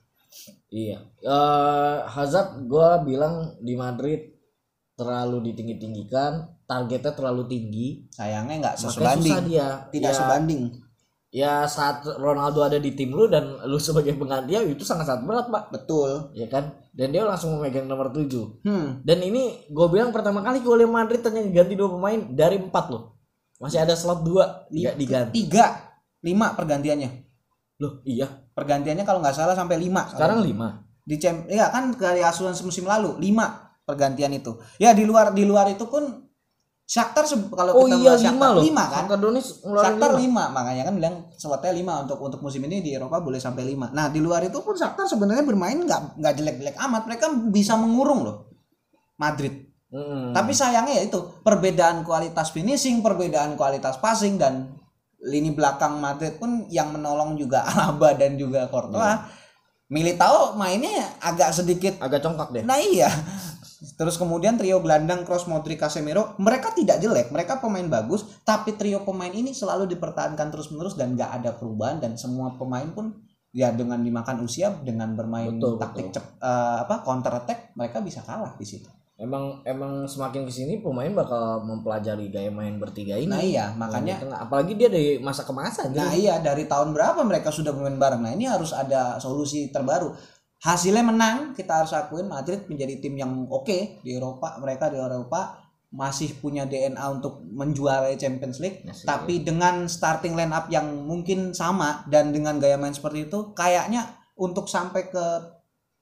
Iya. 0.69 0.99
Eh 1.21 1.97
Hazard 2.05 2.63
gua 2.65 2.99
bilang 2.99 3.55
di 3.57 3.73
Madrid 3.73 4.35
terlalu 4.93 5.45
ditinggi-tinggikan, 5.45 6.33
targetnya 6.63 7.11
terlalu 7.11 7.43
tinggi. 7.45 7.87
sayangnya 8.09 8.55
nggak 8.59 8.75
Makanya 8.75 8.89
sesebanding 8.89 9.33
susah 9.33 9.45
dia. 9.45 9.67
tidak 9.89 10.09
ya, 10.09 10.17
sebanding 10.17 10.61
Ya 11.27 11.67
saat 11.67 12.07
Ronaldo 12.07 12.63
ada 12.63 12.79
di 12.79 12.95
tim 12.95 13.11
lu 13.11 13.27
dan 13.27 13.59
lu 13.67 13.75
sebagai 13.77 14.15
penggantinya 14.15 14.63
itu 14.63 14.87
sangat-sangat 14.87 15.27
berat, 15.27 15.47
Pak. 15.51 15.63
betul 15.75 16.31
Ya 16.31 16.47
kan? 16.47 16.71
Dan 16.95 17.11
dia 17.11 17.27
langsung 17.27 17.59
memegang 17.59 17.83
nomor 17.85 18.09
7. 18.09 18.63
hmm 18.63 19.03
Dan 19.03 19.19
ini 19.21 19.67
gue 19.67 19.87
bilang 19.91 20.15
pertama 20.15 20.39
kali 20.39 20.63
gue 20.63 20.87
Madrid 20.87 21.19
ternyata 21.19 21.45
diganti 21.51 21.75
dua 21.75 21.89
pemain 21.91 22.19
dari 22.31 22.55
empat 22.57 22.85
loh. 22.89 23.19
Masih 23.59 23.81
ada 23.83 23.97
slot 23.97 24.21
dua 24.23 24.69
nggak 24.69 24.95
diganti. 24.95 25.33
tiga 25.33 25.87
lima 26.21 26.53
pergantiannya 26.53 27.09
Loh, 27.77 28.01
iya. 28.05 28.25
pergantiannya 28.57 29.05
kalau 29.05 29.21
nggak 29.21 29.37
salah 29.37 29.53
sampai 29.53 29.77
lima 29.77 30.09
Sekarang 30.09 30.41
lima. 30.41 30.81
di 31.05 31.15
champ 31.21 31.45
ya 31.45 31.69
kan 31.69 31.93
dari 31.93 32.25
asuhan 32.25 32.57
musim 32.65 32.83
lalu 32.89 33.15
lima 33.21 33.77
pergantian 33.85 34.33
itu 34.33 34.57
ya 34.75 34.91
di 34.91 35.07
luar 35.07 35.31
di 35.31 35.47
luar 35.47 35.69
itu 35.71 35.85
pun 35.87 36.26
Shakhtar 36.87 37.27
kalau 37.51 37.71
Oh 37.75 37.83
kita 37.83 37.99
iya 37.99 38.13
Shakhtar 38.15 38.55
loh. 38.55 38.63
lima 38.63 38.83
kan 38.87 39.03
Shakhtar 39.03 39.19
Donetsk 39.19 39.51
ngeluarin 39.59 39.85
Shakhtar 39.85 40.11
lima. 40.13 40.21
lima 40.23 40.43
makanya 40.49 40.83
kan 40.83 40.93
bilang 40.95 41.15
slotnya 41.35 41.71
lima 41.71 41.93
untuk 41.99 42.17
untuk 42.17 42.39
musim 42.39 42.63
ini 42.63 42.79
di 42.79 42.95
Eropa 42.95 43.19
boleh 43.19 43.37
sampai 43.37 43.67
lima 43.67 43.91
nah 43.91 44.07
di 44.07 44.17
luar 44.17 44.39
itu 44.41 44.55
pun 44.57 44.71
Shakhtar 44.71 45.03
sebenarnya 45.03 45.43
bermain 45.43 45.75
nggak 45.75 46.15
nggak 46.15 46.33
jelek-jelek 46.33 46.75
amat 46.79 47.03
mereka 47.05 47.27
bisa 47.47 47.75
mengurung 47.75 48.23
loh 48.23 48.37
Madrid 49.15 49.67
Mm. 49.87 50.35
tapi 50.35 50.51
sayangnya 50.51 50.99
ya 50.99 51.03
itu 51.05 51.15
perbedaan 51.39 52.03
kualitas 52.03 52.51
finishing 52.51 52.99
perbedaan 52.99 53.55
kualitas 53.55 53.95
passing 53.95 54.35
dan 54.35 54.75
lini 55.17 55.51
belakang 55.51 55.95
Madrid 55.97 56.35
pun 56.35 56.67
yang 56.67 56.91
menolong 56.91 57.35
juga 57.35 57.63
Alaba 57.71 58.11
dan 58.11 58.35
juga 58.35 58.67
Courtois. 58.67 58.99
Iya. 58.99 59.23
Militao 59.87 60.51
mainnya 60.53 60.91
agak 61.17 61.55
sedikit 61.55 61.95
agak 61.97 62.19
congkak 62.19 62.51
deh 62.51 62.63
Nah 62.63 62.75
iya. 62.75 63.07
Terus 63.77 64.17
kemudian 64.17 64.57
trio 64.57 64.81
gelandang 64.81 65.21
Kroos, 65.21 65.45
Modric, 65.45 65.77
Casemiro, 65.77 66.33
mereka 66.41 66.73
tidak 66.73 66.97
jelek, 66.97 67.29
mereka 67.29 67.61
pemain 67.61 67.85
bagus, 67.85 68.25
tapi 68.41 68.73
trio 68.73 69.05
pemain 69.05 69.29
ini 69.29 69.53
selalu 69.53 69.85
dipertahankan 69.85 70.49
terus-menerus 70.49 70.97
dan 70.97 71.13
nggak 71.13 71.31
ada 71.41 71.53
perubahan 71.53 72.01
dan 72.01 72.17
semua 72.17 72.57
pemain 72.57 72.89
pun 72.89 73.13
ya 73.49 73.69
dengan 73.71 74.01
dimakan 74.01 74.41
usia 74.41 74.69
dengan 74.81 75.13
bermain 75.13 75.53
Betul, 75.53 75.77
taktik 75.77 76.09
betul. 76.09 76.21
cep, 76.21 76.25
eh, 76.37 76.77
apa 76.83 77.01
counter 77.01 77.33
attack 77.33 77.59
mereka 77.73 78.01
bisa 78.01 78.21
kalah 78.21 78.53
di 78.53 78.65
situ. 78.65 78.85
emang 79.17 79.65
emang 79.65 80.05
semakin 80.05 80.45
ke 80.45 80.53
sini 80.53 80.77
pemain 80.77 81.09
bakal 81.09 81.65
mempelajari 81.65 82.29
gaya 82.29 82.53
main 82.53 82.77
bertiga 82.77 83.17
ini 83.17 83.25
Nah 83.25 83.41
iya, 83.41 83.73
makanya 83.73 84.21
tengah. 84.21 84.45
apalagi 84.45 84.77
dia 84.77 84.93
dari 84.93 85.17
masa 85.17 85.41
ke 85.41 85.49
masa 85.49 85.89
Nah 85.89 86.13
gitu. 86.13 86.21
iya 86.21 86.37
dari 86.37 86.69
tahun 86.69 86.93
berapa 86.93 87.25
mereka 87.25 87.49
sudah 87.49 87.73
bermain 87.73 87.97
bareng. 87.97 88.21
Nah 88.21 88.37
ini 88.37 88.45
harus 88.45 88.77
ada 88.77 89.17
solusi 89.17 89.73
terbaru. 89.73 90.13
Hasilnya 90.57 91.05
menang, 91.05 91.53
kita 91.53 91.85
harus 91.85 91.93
akuin 91.93 92.25
Madrid 92.25 92.65
menjadi 92.65 92.97
tim 92.97 93.13
yang 93.13 93.45
oke 93.45 94.01
di 94.01 94.09
Eropa. 94.17 94.57
Mereka 94.57 94.89
di 94.89 94.97
Eropa 94.97 95.61
masih 95.93 96.35
punya 96.41 96.65
DNA 96.65 96.99
untuk 97.13 97.45
menjuarai 97.45 98.17
Champions 98.17 98.57
League. 98.59 98.81
Masih. 98.83 99.05
Tapi 99.05 99.45
dengan 99.45 99.85
starting 99.85 100.33
line 100.33 100.51
up 100.51 100.67
yang 100.73 101.05
mungkin 101.05 101.53
sama 101.53 102.03
dan 102.09 102.33
dengan 102.33 102.57
gaya 102.57 102.75
main 102.75 102.91
seperti 102.91 103.29
itu, 103.29 103.53
kayaknya 103.53 104.03
untuk 104.33 104.65
sampai 104.65 105.13
ke 105.13 105.25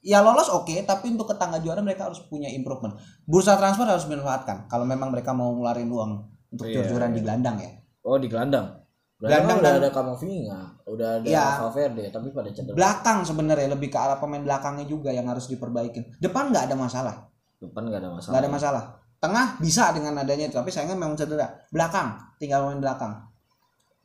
ya 0.06 0.24
lolos 0.24 0.48
oke, 0.48 0.74
tapi 0.88 1.12
untuk 1.12 1.34
ke 1.34 1.36
tangga 1.36 1.60
juara 1.60 1.84
mereka 1.84 2.08
harus 2.08 2.24
punya 2.26 2.48
improvement. 2.48 2.96
Bursa 3.28 3.60
transfer 3.60 3.86
harus 3.86 4.08
dimanfaatkan 4.08 4.72
kalau 4.72 4.88
memang 4.88 5.12
mereka 5.12 5.36
mau 5.36 5.52
ngeluarin 5.52 5.91
uang 5.91 6.12
untuk 6.56 6.65
Iya, 6.72 6.80
jor-joran 6.82 7.12
iya. 7.12 7.15
di 7.18 7.22
gelandang 7.22 7.58
ya. 7.60 7.72
oh 8.06 8.15
di 8.22 8.28
gelandang 8.32 8.85
Gelandang 9.15 9.63
udah 9.63 9.71
dan- 9.71 9.80
ada 9.80 9.89
Kamavinga 9.89 10.60
udah 10.86 11.08
ada 11.19 11.25
Iya. 11.25 11.45
Valverde 11.63 12.04
tapi 12.12 12.28
pada 12.30 12.49
cedera. 12.51 12.75
Belakang 12.75 13.23
sebenarnya 13.23 13.71
lebih 13.71 13.88
ke 13.88 13.95
arah 13.95 14.19
pemain 14.19 14.43
belakangnya 14.43 14.84
juga 14.84 15.10
yang 15.10 15.23
harus 15.25 15.47
diperbaikin. 15.47 16.19
Depan 16.19 16.51
nggak 16.51 16.67
ada 16.67 16.75
masalah. 16.75 17.15
Depan 17.58 17.88
nggak 17.88 18.01
ada 18.04 18.10
masalah. 18.12 18.32
Nggak 18.36 18.43
ada 18.43 18.51
masalah. 18.51 18.84
Tengah 19.15 19.45
bisa 19.58 19.84
dengan 19.95 20.13
adanya 20.19 20.45
itu 20.45 20.56
tapi 20.56 20.67
sayangnya 20.69 20.99
memang 20.99 21.15
cedera. 21.15 21.47
Belakang 21.71 22.12
tinggal 22.36 22.67
pemain 22.67 22.82
belakang. 22.84 23.13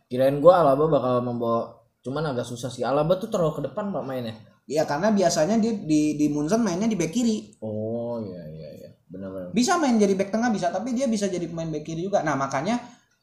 Kirain 0.06 0.38
gua 0.38 0.62
Alaba 0.62 0.86
bakal 0.86 1.14
membawa 1.20 1.74
cuman 2.00 2.30
agak 2.30 2.46
susah 2.46 2.70
sih. 2.70 2.86
Alaba 2.86 3.14
tuh 3.14 3.26
terlalu 3.26 3.58
ke 3.58 3.62
depan 3.66 3.90
pak 3.90 4.02
mainnya. 4.02 4.34
Iya 4.64 4.86
karena 4.86 5.10
biasanya 5.10 5.58
dia 5.58 5.74
di 5.74 6.14
di 6.14 6.26
Munchen 6.30 6.62
mainnya 6.62 6.86
di 6.86 6.94
back 6.94 7.10
kiri. 7.10 7.58
Oh 7.58 8.22
iya 8.22 8.46
iya 8.46 8.68
iya. 8.76 8.88
Benar-benar 9.10 9.50
bisa 9.50 9.74
main 9.74 9.98
jadi 9.98 10.14
back 10.14 10.30
tengah 10.30 10.54
bisa 10.54 10.70
tapi 10.70 10.94
dia 10.94 11.10
bisa 11.10 11.26
jadi 11.26 11.42
pemain 11.44 11.66
back 11.66 11.82
kiri 11.82 12.06
juga. 12.06 12.22
Nah 12.22 12.38
makanya 12.38 12.78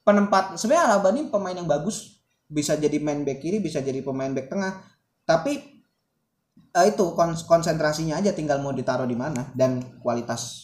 penempat 0.07 0.55
sebenarnya 0.55 0.95
Alaba 0.95 1.11
ini 1.11 1.27
pemain 1.27 1.51
yang 1.51 1.67
bagus 1.67 2.23
bisa 2.47 2.79
jadi 2.79 2.95
main 3.03 3.27
back 3.27 3.43
kiri 3.43 3.59
bisa 3.59 3.83
jadi 3.83 3.99
pemain 3.99 4.31
back 4.31 4.47
tengah 4.47 4.79
tapi 5.27 5.83
eh, 6.71 6.85
itu 6.87 7.11
kons- 7.11 7.43
konsentrasinya 7.43 8.15
aja 8.15 8.31
tinggal 8.31 8.63
mau 8.63 8.71
ditaruh 8.71 9.03
di 9.03 9.19
mana 9.19 9.51
dan 9.51 9.83
kualitas 9.99 10.63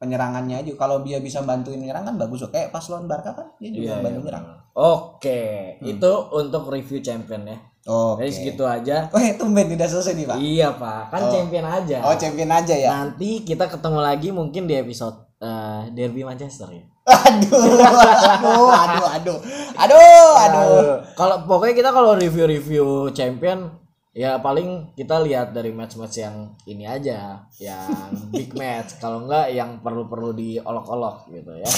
penyerangannya 0.00 0.64
aja. 0.64 0.72
Kalau 0.80 1.04
dia 1.04 1.20
bisa 1.20 1.44
bantuin 1.44 1.76
nyerang 1.76 2.08
kan 2.08 2.16
bagus 2.16 2.40
oke 2.40 2.56
pas 2.72 2.80
lawan 2.88 3.04
Barca 3.04 3.36
kan 3.36 3.52
dia 3.60 3.68
juga 3.68 3.84
iya, 3.84 3.94
iya, 4.00 4.00
bantu 4.00 4.20
nyerang. 4.24 4.44
benar. 4.48 4.58
oke 4.72 5.42
itu 5.84 6.12
untuk 6.32 6.62
review 6.72 7.04
champion 7.04 7.44
ya. 7.44 7.58
Oke. 7.84 8.24
Jadi 8.24 8.32
segitu 8.32 8.64
aja. 8.64 8.96
Oh 9.12 9.20
tumben 9.36 9.68
tidak 9.68 9.88
selesai 9.88 10.16
nih 10.16 10.24
pak? 10.24 10.36
Iya 10.36 10.68
pak. 10.72 11.02
Kan 11.12 11.20
Oh. 11.20 11.32
champion 11.32 11.66
aja. 11.68 11.96
Oh 12.00 12.16
champion 12.16 12.48
aja 12.48 12.74
ya. 12.76 12.88
Nanti 12.92 13.44
kita 13.44 13.68
ketemu 13.68 14.00
lagi 14.00 14.28
mungkin 14.32 14.64
di 14.64 14.72
episode 14.76 15.16
eh, 15.40 15.82
derby 15.96 16.22
Manchester 16.22 16.68
ya 16.70 16.84
aduh 17.10 17.80
aduh 17.82 18.68
aduh 18.70 19.08
aduh 19.10 19.38
aduh 19.74 20.30
aduh 20.38 20.96
Kalau 21.18 21.42
pokoknya 21.48 21.74
kita 21.74 21.90
kalau 21.90 22.14
review-review 22.14 23.10
champion 23.10 23.80
ya 24.10 24.42
paling 24.42 24.90
kita 24.98 25.22
lihat 25.22 25.54
dari 25.54 25.70
match-match 25.70 26.16
yang 26.18 26.58
ini 26.66 26.84
aja, 26.86 27.46
yang 27.62 27.88
big 28.34 28.52
match. 28.58 28.98
Kalau 28.98 29.26
enggak 29.26 29.54
yang 29.54 29.78
perlu-perlu 29.80 30.34
diolok-olok 30.34 31.30
gitu 31.30 31.52
ya. 31.56 31.68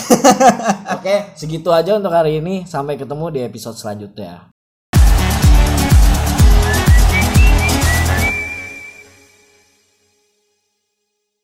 Oke, 0.97 1.37
segitu 1.37 1.69
aja 1.73 1.97
untuk 1.97 2.13
hari 2.13 2.41
ini. 2.41 2.65
Sampai 2.65 2.97
ketemu 2.97 3.29
di 3.33 3.41
episode 3.45 3.77
selanjutnya. 3.77 4.52